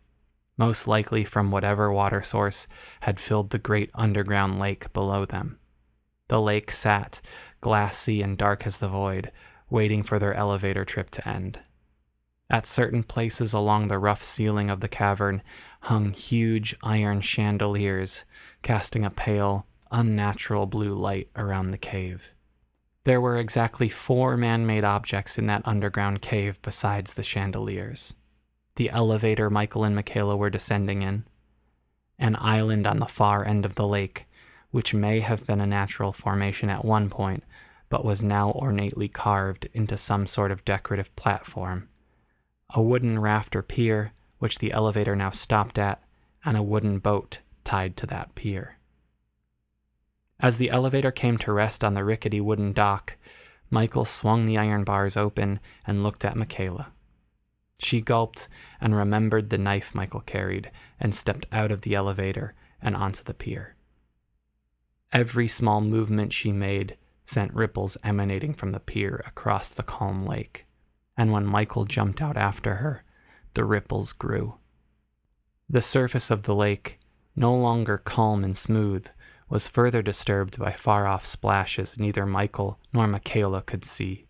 most 0.60 0.86
likely 0.86 1.24
from 1.24 1.50
whatever 1.50 1.90
water 1.90 2.20
source 2.22 2.68
had 3.00 3.18
filled 3.18 3.48
the 3.48 3.58
great 3.58 3.90
underground 3.94 4.58
lake 4.58 4.92
below 4.92 5.24
them. 5.24 5.58
The 6.28 6.38
lake 6.38 6.70
sat, 6.70 7.22
glassy 7.62 8.20
and 8.20 8.36
dark 8.36 8.66
as 8.66 8.76
the 8.76 8.86
void, 8.86 9.32
waiting 9.70 10.02
for 10.02 10.18
their 10.18 10.34
elevator 10.34 10.84
trip 10.84 11.08
to 11.12 11.26
end. 11.26 11.60
At 12.50 12.66
certain 12.66 13.02
places 13.04 13.54
along 13.54 13.88
the 13.88 13.98
rough 13.98 14.22
ceiling 14.22 14.68
of 14.68 14.80
the 14.80 14.88
cavern 14.88 15.42
hung 15.80 16.12
huge 16.12 16.76
iron 16.82 17.22
chandeliers, 17.22 18.26
casting 18.60 19.02
a 19.02 19.10
pale, 19.10 19.66
unnatural 19.90 20.66
blue 20.66 20.94
light 20.94 21.30
around 21.36 21.70
the 21.70 21.78
cave. 21.78 22.34
There 23.10 23.20
were 23.20 23.38
exactly 23.38 23.88
four 23.88 24.36
man 24.36 24.66
made 24.66 24.84
objects 24.84 25.36
in 25.36 25.46
that 25.46 25.66
underground 25.66 26.22
cave 26.22 26.62
besides 26.62 27.14
the 27.14 27.24
chandeliers. 27.24 28.14
The 28.76 28.88
elevator 28.88 29.50
Michael 29.50 29.82
and 29.82 29.96
Michaela 29.96 30.36
were 30.36 30.48
descending 30.48 31.02
in, 31.02 31.24
an 32.20 32.36
island 32.38 32.86
on 32.86 33.00
the 33.00 33.06
far 33.06 33.44
end 33.44 33.66
of 33.66 33.74
the 33.74 33.84
lake, 33.84 34.28
which 34.70 34.94
may 34.94 35.18
have 35.18 35.44
been 35.44 35.60
a 35.60 35.66
natural 35.66 36.12
formation 36.12 36.70
at 36.70 36.84
one 36.84 37.10
point, 37.10 37.42
but 37.88 38.04
was 38.04 38.22
now 38.22 38.50
ornately 38.50 39.08
carved 39.08 39.68
into 39.72 39.96
some 39.96 40.24
sort 40.24 40.52
of 40.52 40.64
decorative 40.64 41.16
platform, 41.16 41.88
a 42.72 42.80
wooden 42.80 43.18
raft 43.18 43.56
or 43.56 43.62
pier, 43.64 44.12
which 44.38 44.60
the 44.60 44.70
elevator 44.70 45.16
now 45.16 45.30
stopped 45.30 45.80
at, 45.80 46.00
and 46.44 46.56
a 46.56 46.62
wooden 46.62 47.00
boat 47.00 47.40
tied 47.64 47.96
to 47.96 48.06
that 48.06 48.36
pier. 48.36 48.76
As 50.42 50.56
the 50.56 50.70
elevator 50.70 51.10
came 51.10 51.36
to 51.38 51.52
rest 51.52 51.84
on 51.84 51.94
the 51.94 52.04
rickety 52.04 52.40
wooden 52.40 52.72
dock, 52.72 53.16
Michael 53.70 54.06
swung 54.06 54.46
the 54.46 54.56
iron 54.56 54.84
bars 54.84 55.16
open 55.16 55.60
and 55.86 56.02
looked 56.02 56.24
at 56.24 56.36
Michaela. 56.36 56.92
She 57.78 58.00
gulped 58.00 58.48
and 58.80 58.94
remembered 58.94 59.50
the 59.50 59.58
knife 59.58 59.94
Michael 59.94 60.20
carried 60.20 60.70
and 60.98 61.14
stepped 61.14 61.46
out 61.52 61.70
of 61.70 61.82
the 61.82 61.94
elevator 61.94 62.54
and 62.80 62.96
onto 62.96 63.22
the 63.22 63.34
pier. 63.34 63.76
Every 65.12 65.48
small 65.48 65.80
movement 65.80 66.32
she 66.32 66.52
made 66.52 66.96
sent 67.24 67.54
ripples 67.54 67.96
emanating 68.02 68.54
from 68.54 68.72
the 68.72 68.80
pier 68.80 69.22
across 69.26 69.70
the 69.70 69.82
calm 69.82 70.26
lake, 70.26 70.66
and 71.16 71.32
when 71.32 71.46
Michael 71.46 71.84
jumped 71.84 72.20
out 72.20 72.36
after 72.36 72.76
her, 72.76 73.04
the 73.54 73.64
ripples 73.64 74.12
grew. 74.12 74.54
The 75.68 75.82
surface 75.82 76.30
of 76.30 76.42
the 76.42 76.54
lake, 76.54 76.98
no 77.36 77.54
longer 77.54 77.98
calm 77.98 78.42
and 78.42 78.56
smooth, 78.56 79.06
was 79.50 79.66
further 79.66 80.00
disturbed 80.00 80.58
by 80.58 80.70
far 80.70 81.08
off 81.08 81.26
splashes 81.26 81.98
neither 81.98 82.24
Michael 82.24 82.78
nor 82.92 83.08
Michaela 83.08 83.60
could 83.60 83.84
see. 83.84 84.26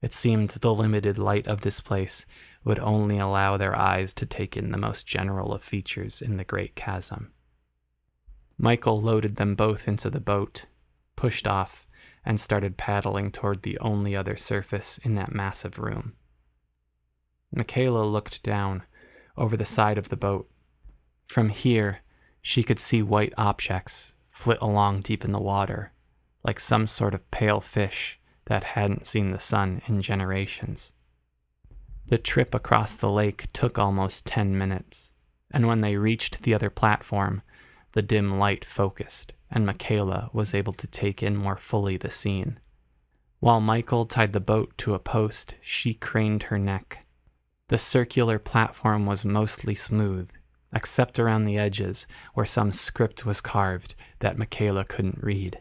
It 0.00 0.14
seemed 0.14 0.48
the 0.48 0.74
limited 0.74 1.18
light 1.18 1.46
of 1.46 1.60
this 1.60 1.80
place 1.80 2.24
would 2.64 2.78
only 2.78 3.18
allow 3.18 3.56
their 3.56 3.76
eyes 3.76 4.14
to 4.14 4.26
take 4.26 4.56
in 4.56 4.70
the 4.70 4.78
most 4.78 5.06
general 5.06 5.52
of 5.52 5.62
features 5.62 6.22
in 6.22 6.38
the 6.38 6.44
great 6.44 6.74
chasm. 6.74 7.32
Michael 8.56 9.00
loaded 9.00 9.36
them 9.36 9.54
both 9.54 9.86
into 9.86 10.08
the 10.08 10.20
boat, 10.20 10.64
pushed 11.16 11.46
off, 11.46 11.86
and 12.24 12.40
started 12.40 12.78
paddling 12.78 13.30
toward 13.30 13.62
the 13.62 13.78
only 13.78 14.16
other 14.16 14.36
surface 14.36 14.98
in 14.98 15.16
that 15.16 15.34
massive 15.34 15.78
room. 15.78 16.14
Michaela 17.52 18.04
looked 18.04 18.42
down 18.42 18.84
over 19.36 19.56
the 19.56 19.66
side 19.66 19.98
of 19.98 20.08
the 20.08 20.16
boat. 20.16 20.50
From 21.26 21.50
here, 21.50 22.00
she 22.40 22.62
could 22.62 22.78
see 22.78 23.02
white 23.02 23.32
objects 23.36 24.13
flit 24.34 24.58
along 24.60 25.00
deep 25.00 25.24
in 25.24 25.30
the 25.30 25.38
water, 25.38 25.92
like 26.42 26.58
some 26.58 26.88
sort 26.88 27.14
of 27.14 27.30
pale 27.30 27.60
fish 27.60 28.18
that 28.46 28.64
hadn't 28.64 29.06
seen 29.06 29.30
the 29.30 29.38
sun 29.38 29.80
in 29.86 30.02
generations. 30.02 30.92
The 32.08 32.18
trip 32.18 32.52
across 32.52 32.94
the 32.94 33.08
lake 33.08 33.46
took 33.52 33.78
almost 33.78 34.26
10 34.26 34.58
minutes, 34.58 35.12
and 35.52 35.68
when 35.68 35.82
they 35.82 35.96
reached 35.96 36.42
the 36.42 36.52
other 36.52 36.68
platform, 36.68 37.42
the 37.92 38.02
dim 38.02 38.32
light 38.32 38.64
focused, 38.64 39.34
and 39.52 39.64
Michaela 39.64 40.30
was 40.32 40.52
able 40.52 40.72
to 40.74 40.88
take 40.88 41.22
in 41.22 41.36
more 41.36 41.56
fully 41.56 41.96
the 41.96 42.10
scene. 42.10 42.58
While 43.38 43.60
Michael 43.60 44.04
tied 44.04 44.32
the 44.32 44.40
boat 44.40 44.76
to 44.78 44.94
a 44.94 44.98
post, 44.98 45.54
she 45.60 45.94
craned 45.94 46.44
her 46.44 46.58
neck. 46.58 47.06
The 47.68 47.78
circular 47.78 48.40
platform 48.40 49.06
was 49.06 49.24
mostly 49.24 49.76
smooth, 49.76 50.30
except 50.74 51.18
around 51.18 51.44
the 51.44 51.58
edges 51.58 52.06
where 52.34 52.46
some 52.46 52.72
script 52.72 53.24
was 53.24 53.40
carved 53.40 53.94
that 54.18 54.38
Michaela 54.38 54.84
couldn't 54.84 55.22
read. 55.22 55.60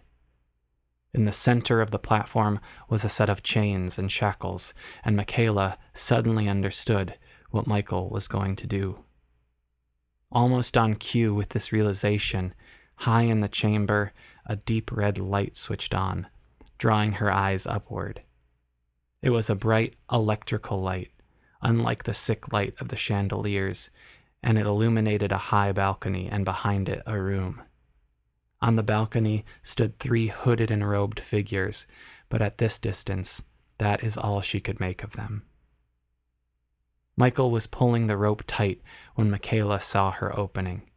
In 1.13 1.25
the 1.25 1.31
center 1.31 1.79
of 1.79 1.91
the 1.91 1.99
platform 1.99 2.59
was 2.89 3.05
a 3.05 3.09
set 3.09 3.29
of 3.29 3.43
chains 3.43 3.99
and 3.99 4.11
shackles, 4.11 4.73
and 5.05 5.15
Michaela 5.15 5.77
suddenly 5.93 6.49
understood 6.49 7.19
what 7.51 7.67
Michael 7.67 8.09
was 8.09 8.27
going 8.27 8.55
to 8.55 8.65
do. 8.65 9.03
Almost 10.31 10.75
on 10.75 10.95
cue 10.95 11.31
with 11.31 11.49
this 11.49 11.71
realization, 11.71 12.55
high 12.95 13.21
in 13.23 13.41
the 13.41 13.47
chamber, 13.47 14.11
a 14.47 14.55
deep 14.55 14.91
red 14.91 15.19
light 15.19 15.55
switched 15.55 15.93
on, 15.93 16.27
drawing 16.79 17.13
her 17.13 17.31
eyes 17.31 17.67
upward. 17.67 18.23
It 19.21 19.29
was 19.29 19.51
a 19.51 19.55
bright 19.55 19.93
electrical 20.11 20.81
light, 20.81 21.11
unlike 21.61 22.03
the 22.03 22.15
sick 22.15 22.51
light 22.51 22.73
of 22.79 22.87
the 22.87 22.97
chandeliers, 22.97 23.91
and 24.43 24.57
it 24.57 24.65
illuminated 24.65 25.31
a 25.31 25.37
high 25.37 25.71
balcony 25.71 26.27
and 26.29 26.43
behind 26.43 26.89
it 26.89 27.01
a 27.05 27.19
room. 27.19 27.61
On 28.61 28.75
the 28.75 28.83
balcony 28.83 29.45
stood 29.63 29.97
three 29.97 30.27
hooded 30.27 30.69
and 30.69 30.87
robed 30.87 31.19
figures, 31.19 31.87
but 32.29 32.41
at 32.41 32.57
this 32.57 32.79
distance, 32.79 33.43
that 33.77 34.03
is 34.03 34.17
all 34.17 34.41
she 34.41 34.59
could 34.59 34.79
make 34.79 35.03
of 35.03 35.13
them. 35.13 35.43
Michael 37.15 37.51
was 37.51 37.67
pulling 37.67 38.07
the 38.07 38.17
rope 38.17 38.43
tight 38.47 38.81
when 39.15 39.29
Michaela 39.29 39.79
saw 39.79 40.11
her 40.11 40.37
opening. 40.37 40.89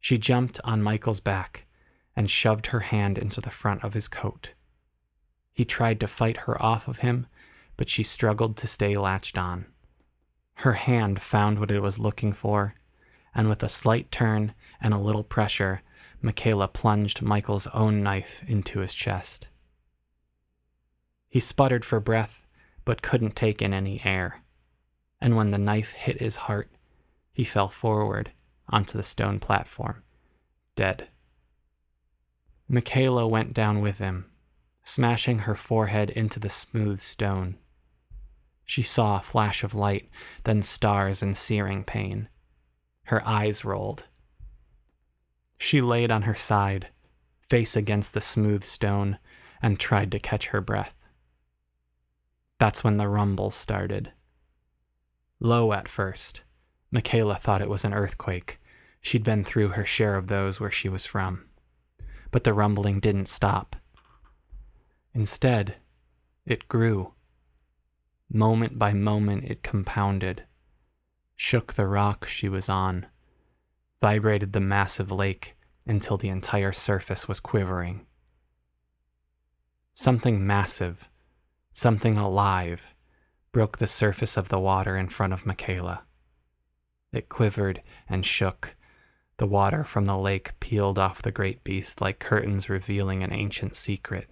She 0.00 0.18
jumped 0.18 0.60
on 0.64 0.82
Michael's 0.82 1.20
back 1.20 1.66
and 2.14 2.30
shoved 2.30 2.66
her 2.68 2.80
hand 2.80 3.18
into 3.18 3.40
the 3.40 3.50
front 3.50 3.82
of 3.82 3.94
his 3.94 4.06
coat. 4.06 4.54
He 5.52 5.64
tried 5.64 6.00
to 6.00 6.06
fight 6.06 6.38
her 6.38 6.60
off 6.62 6.88
of 6.88 6.98
him, 6.98 7.26
but 7.76 7.88
she 7.88 8.02
struggled 8.02 8.56
to 8.58 8.66
stay 8.66 8.94
latched 8.94 9.38
on. 9.38 9.66
Her 10.56 10.74
hand 10.74 11.20
found 11.20 11.58
what 11.58 11.70
it 11.70 11.80
was 11.80 11.98
looking 11.98 12.32
for, 12.32 12.74
and 13.34 13.48
with 13.48 13.62
a 13.62 13.68
slight 13.68 14.10
turn 14.10 14.54
and 14.80 14.94
a 14.94 14.98
little 14.98 15.24
pressure, 15.24 15.82
Michaela 16.22 16.68
plunged 16.68 17.20
Michael's 17.20 17.66
own 17.68 18.02
knife 18.02 18.42
into 18.46 18.80
his 18.80 18.94
chest. 18.94 19.48
He 21.28 21.40
sputtered 21.40 21.84
for 21.84 22.00
breath, 22.00 22.46
but 22.84 23.02
couldn't 23.02 23.34
take 23.36 23.60
in 23.60 23.74
any 23.74 24.00
air. 24.04 24.42
And 25.20 25.36
when 25.36 25.50
the 25.50 25.58
knife 25.58 25.92
hit 25.92 26.20
his 26.20 26.36
heart, 26.36 26.70
he 27.32 27.44
fell 27.44 27.68
forward 27.68 28.30
onto 28.68 28.96
the 28.96 29.02
stone 29.02 29.40
platform, 29.40 30.02
dead. 30.76 31.08
Michaela 32.68 33.26
went 33.26 33.52
down 33.52 33.80
with 33.80 33.98
him, 33.98 34.30
smashing 34.84 35.40
her 35.40 35.54
forehead 35.54 36.10
into 36.10 36.38
the 36.38 36.48
smooth 36.48 37.00
stone. 37.00 37.56
She 38.64 38.82
saw 38.82 39.16
a 39.16 39.20
flash 39.20 39.62
of 39.62 39.74
light, 39.74 40.08
then 40.44 40.62
stars 40.62 41.22
and 41.22 41.36
searing 41.36 41.84
pain. 41.84 42.28
Her 43.04 43.26
eyes 43.26 43.64
rolled 43.64 44.04
she 45.64 45.80
laid 45.80 46.10
on 46.10 46.22
her 46.22 46.34
side, 46.34 46.88
face 47.48 47.74
against 47.74 48.12
the 48.12 48.20
smooth 48.20 48.62
stone, 48.62 49.18
and 49.62 49.80
tried 49.80 50.12
to 50.12 50.18
catch 50.18 50.48
her 50.48 50.60
breath. 50.60 51.06
That's 52.58 52.84
when 52.84 52.98
the 52.98 53.08
rumble 53.08 53.50
started. 53.50 54.12
Low 55.40 55.72
at 55.72 55.88
first, 55.88 56.44
Michaela 56.90 57.36
thought 57.36 57.62
it 57.62 57.68
was 57.70 57.84
an 57.84 57.94
earthquake. 57.94 58.60
She'd 59.00 59.24
been 59.24 59.42
through 59.42 59.68
her 59.68 59.86
share 59.86 60.16
of 60.16 60.28
those 60.28 60.60
where 60.60 60.70
she 60.70 60.88
was 60.88 61.06
from. 61.06 61.46
But 62.30 62.44
the 62.44 62.52
rumbling 62.52 63.00
didn't 63.00 63.28
stop. 63.28 63.76
Instead, 65.14 65.76
it 66.44 66.68
grew. 66.68 67.14
Moment 68.34 68.78
by 68.78 68.92
moment, 68.92 69.44
it 69.44 69.62
compounded, 69.62 70.44
shook 71.34 71.72
the 71.72 71.86
rock 71.86 72.26
she 72.26 72.50
was 72.50 72.68
on 72.68 73.06
vibrated 74.04 74.52
the 74.52 74.60
massive 74.60 75.10
lake 75.10 75.56
until 75.86 76.18
the 76.18 76.28
entire 76.28 76.72
surface 76.74 77.26
was 77.26 77.40
quivering. 77.40 78.04
Something 79.94 80.46
massive, 80.46 81.08
something 81.72 82.18
alive, 82.18 82.94
broke 83.50 83.78
the 83.78 83.86
surface 83.86 84.36
of 84.36 84.50
the 84.50 84.60
water 84.60 84.98
in 84.98 85.08
front 85.08 85.32
of 85.32 85.46
Michaela. 85.46 86.02
It 87.14 87.30
quivered 87.30 87.80
and 88.06 88.26
shook. 88.26 88.76
The 89.38 89.46
water 89.46 89.84
from 89.84 90.04
the 90.04 90.18
lake 90.18 90.60
peeled 90.60 90.98
off 90.98 91.22
the 91.22 91.32
great 91.32 91.64
beast 91.64 92.02
like 92.02 92.18
curtains 92.18 92.68
revealing 92.68 93.22
an 93.22 93.32
ancient 93.32 93.74
secret. 93.74 94.28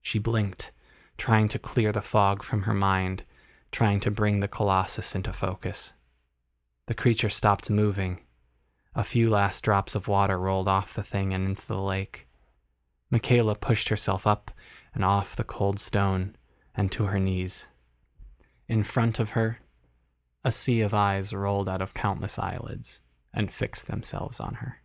She 0.00 0.18
blinked, 0.18 0.72
trying 1.16 1.48
to 1.48 1.58
clear 1.58 1.92
the 1.92 2.02
fog 2.02 2.42
from 2.42 2.62
her 2.62 2.74
mind, 2.74 3.24
trying 3.72 4.00
to 4.00 4.10
bring 4.10 4.40
the 4.40 4.48
colossus 4.48 5.14
into 5.14 5.32
focus. 5.32 5.92
The 6.86 6.94
creature 6.94 7.28
stopped 7.28 7.70
moving, 7.70 8.20
a 8.94 9.04
few 9.04 9.28
last 9.28 9.62
drops 9.62 9.94
of 9.94 10.08
water 10.08 10.38
rolled 10.38 10.68
off 10.68 10.94
the 10.94 11.02
thing 11.02 11.34
and 11.34 11.46
into 11.46 11.66
the 11.66 11.80
lake. 11.80 12.28
Michaela 13.10 13.54
pushed 13.54 13.88
herself 13.88 14.26
up 14.26 14.50
and 14.94 15.04
off 15.04 15.36
the 15.36 15.44
cold 15.44 15.78
stone 15.78 16.36
and 16.74 16.90
to 16.92 17.04
her 17.04 17.18
knees. 17.18 17.66
In 18.68 18.82
front 18.82 19.20
of 19.20 19.30
her, 19.30 19.60
a 20.44 20.50
sea 20.50 20.80
of 20.80 20.94
eyes 20.94 21.32
rolled 21.32 21.68
out 21.68 21.82
of 21.82 21.92
countless 21.92 22.38
eyelids 22.38 23.00
and 23.34 23.52
fixed 23.52 23.86
themselves 23.86 24.40
on 24.40 24.54
her. 24.54 24.80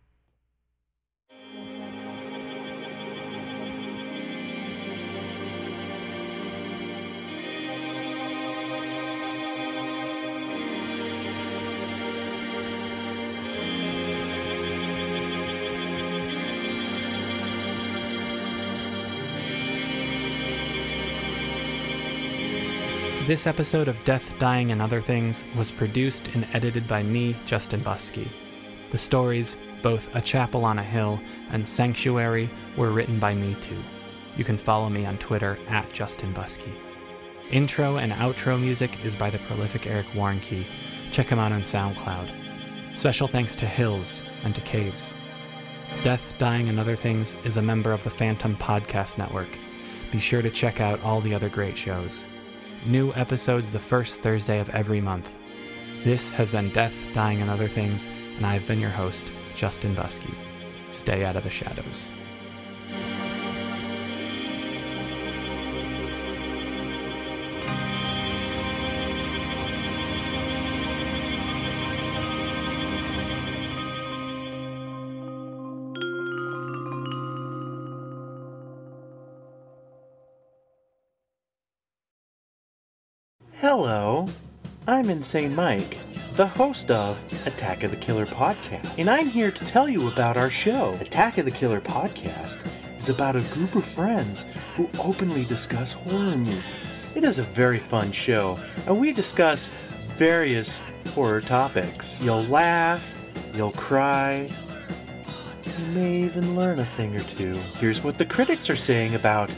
This 23.32 23.46
episode 23.46 23.88
of 23.88 24.04
Death, 24.04 24.38
Dying, 24.38 24.72
and 24.72 24.82
Other 24.82 25.00
Things 25.00 25.46
was 25.56 25.72
produced 25.72 26.28
and 26.34 26.46
edited 26.52 26.86
by 26.86 27.02
me, 27.02 27.34
Justin 27.46 27.82
Buskey. 27.82 28.28
The 28.90 28.98
stories, 28.98 29.56
both 29.80 30.14
A 30.14 30.20
Chapel 30.20 30.66
on 30.66 30.78
a 30.78 30.84
Hill 30.84 31.18
and 31.50 31.66
Sanctuary, 31.66 32.50
were 32.76 32.90
written 32.90 33.18
by 33.18 33.34
me 33.34 33.56
too. 33.62 33.82
You 34.36 34.44
can 34.44 34.58
follow 34.58 34.90
me 34.90 35.06
on 35.06 35.16
Twitter 35.16 35.58
at 35.68 35.90
Justin 35.94 36.34
Buskey. 36.34 36.74
Intro 37.50 37.96
and 37.96 38.12
outro 38.12 38.60
music 38.60 39.02
is 39.02 39.16
by 39.16 39.30
the 39.30 39.38
prolific 39.38 39.86
Eric 39.86 40.08
Warnke. 40.08 40.66
Check 41.10 41.30
him 41.30 41.38
out 41.38 41.52
on 41.52 41.62
SoundCloud. 41.62 42.98
Special 42.98 43.28
thanks 43.28 43.56
to 43.56 43.66
Hills 43.66 44.20
and 44.44 44.54
to 44.54 44.60
Caves. 44.60 45.14
Death, 46.04 46.34
Dying, 46.36 46.68
and 46.68 46.78
Other 46.78 46.96
Things 46.96 47.34
is 47.44 47.56
a 47.56 47.62
member 47.62 47.94
of 47.94 48.04
the 48.04 48.10
Phantom 48.10 48.54
Podcast 48.56 49.16
Network. 49.16 49.58
Be 50.10 50.20
sure 50.20 50.42
to 50.42 50.50
check 50.50 50.82
out 50.82 51.00
all 51.00 51.22
the 51.22 51.34
other 51.34 51.48
great 51.48 51.78
shows. 51.78 52.26
New 52.84 53.12
episodes 53.14 53.70
the 53.70 53.78
first 53.78 54.22
Thursday 54.22 54.58
of 54.58 54.68
every 54.70 55.00
month. 55.00 55.30
This 56.02 56.30
has 56.30 56.50
been 56.50 56.72
Death, 56.72 56.96
Dying, 57.14 57.40
and 57.40 57.48
Other 57.48 57.68
Things, 57.68 58.08
and 58.36 58.44
I've 58.44 58.66
been 58.66 58.80
your 58.80 58.90
host, 58.90 59.30
Justin 59.54 59.94
Buskey. 59.94 60.34
Stay 60.90 61.24
out 61.24 61.36
of 61.36 61.44
the 61.44 61.50
shadows. 61.50 62.10
Hello, 83.74 84.28
I'm 84.86 85.08
Insane 85.08 85.54
Mike, 85.54 85.96
the 86.34 86.46
host 86.46 86.90
of 86.90 87.16
Attack 87.46 87.84
of 87.84 87.90
the 87.90 87.96
Killer 87.96 88.26
Podcast, 88.26 88.98
and 88.98 89.08
I'm 89.08 89.28
here 89.28 89.50
to 89.50 89.64
tell 89.64 89.88
you 89.88 90.08
about 90.08 90.36
our 90.36 90.50
show. 90.50 90.94
Attack 91.00 91.38
of 91.38 91.46
the 91.46 91.50
Killer 91.50 91.80
Podcast 91.80 92.58
is 92.98 93.08
about 93.08 93.34
a 93.34 93.40
group 93.54 93.74
of 93.74 93.86
friends 93.86 94.46
who 94.76 94.90
openly 94.98 95.46
discuss 95.46 95.94
horror 95.94 96.36
movies. 96.36 97.16
It 97.16 97.24
is 97.24 97.38
a 97.38 97.44
very 97.44 97.78
fun 97.78 98.12
show, 98.12 98.60
and 98.86 99.00
we 99.00 99.10
discuss 99.10 99.70
various 100.18 100.82
horror 101.14 101.40
topics. 101.40 102.20
You'll 102.20 102.44
laugh, 102.44 103.30
you'll 103.54 103.72
cry, 103.72 104.50
you 105.78 105.84
may 105.86 106.24
even 106.24 106.54
learn 106.54 106.78
a 106.78 106.84
thing 106.84 107.16
or 107.16 107.22
two. 107.22 107.54
Here's 107.78 108.04
what 108.04 108.18
the 108.18 108.26
critics 108.26 108.68
are 108.68 108.76
saying 108.76 109.14
about 109.14 109.50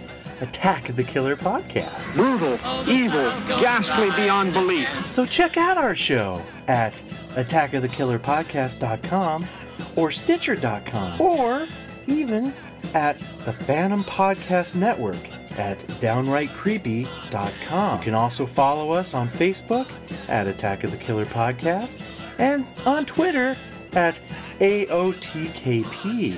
Attack 0.45 0.88
of 0.90 0.97
the 0.97 1.05
Killer 1.05 1.36
Podcast. 1.36 2.14
Brutal, 2.14 2.55
evil, 2.88 3.30
ghastly 3.61 4.11
beyond 4.11 4.53
belief. 4.53 4.88
So 5.11 5.24
check 5.24 5.57
out 5.57 5.78
our 5.78 5.95
show 5.95 6.45
at 6.68 6.92
attackofthekillerpodcast.com 7.30 9.49
or 9.97 10.11
stitcher.com 10.11 11.20
or 11.20 11.66
even 12.07 12.53
at 12.92 13.18
the 13.47 13.53
Phantom 13.53 14.05
Podcast 14.05 14.74
Network 14.76 15.16
at 15.59 15.78
downrightcreepy.com. 16.01 17.99
You 17.99 18.05
can 18.05 18.14
also 18.14 18.47
follow 18.47 18.92
us 18.92 19.14
on 19.14 19.28
Facebook 19.28 19.90
at 20.28 20.47
Attack 20.47 20.84
of 20.84 20.90
the 20.90 20.99
Killer 20.99 21.24
Podcast 21.24 22.03
and 22.38 22.66
on 22.84 23.07
Twitter 23.07 23.57
at 23.95 24.20
AOTKP. 24.61 26.36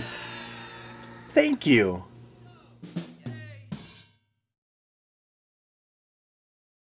Thank 1.32 1.66
you. 1.66 2.04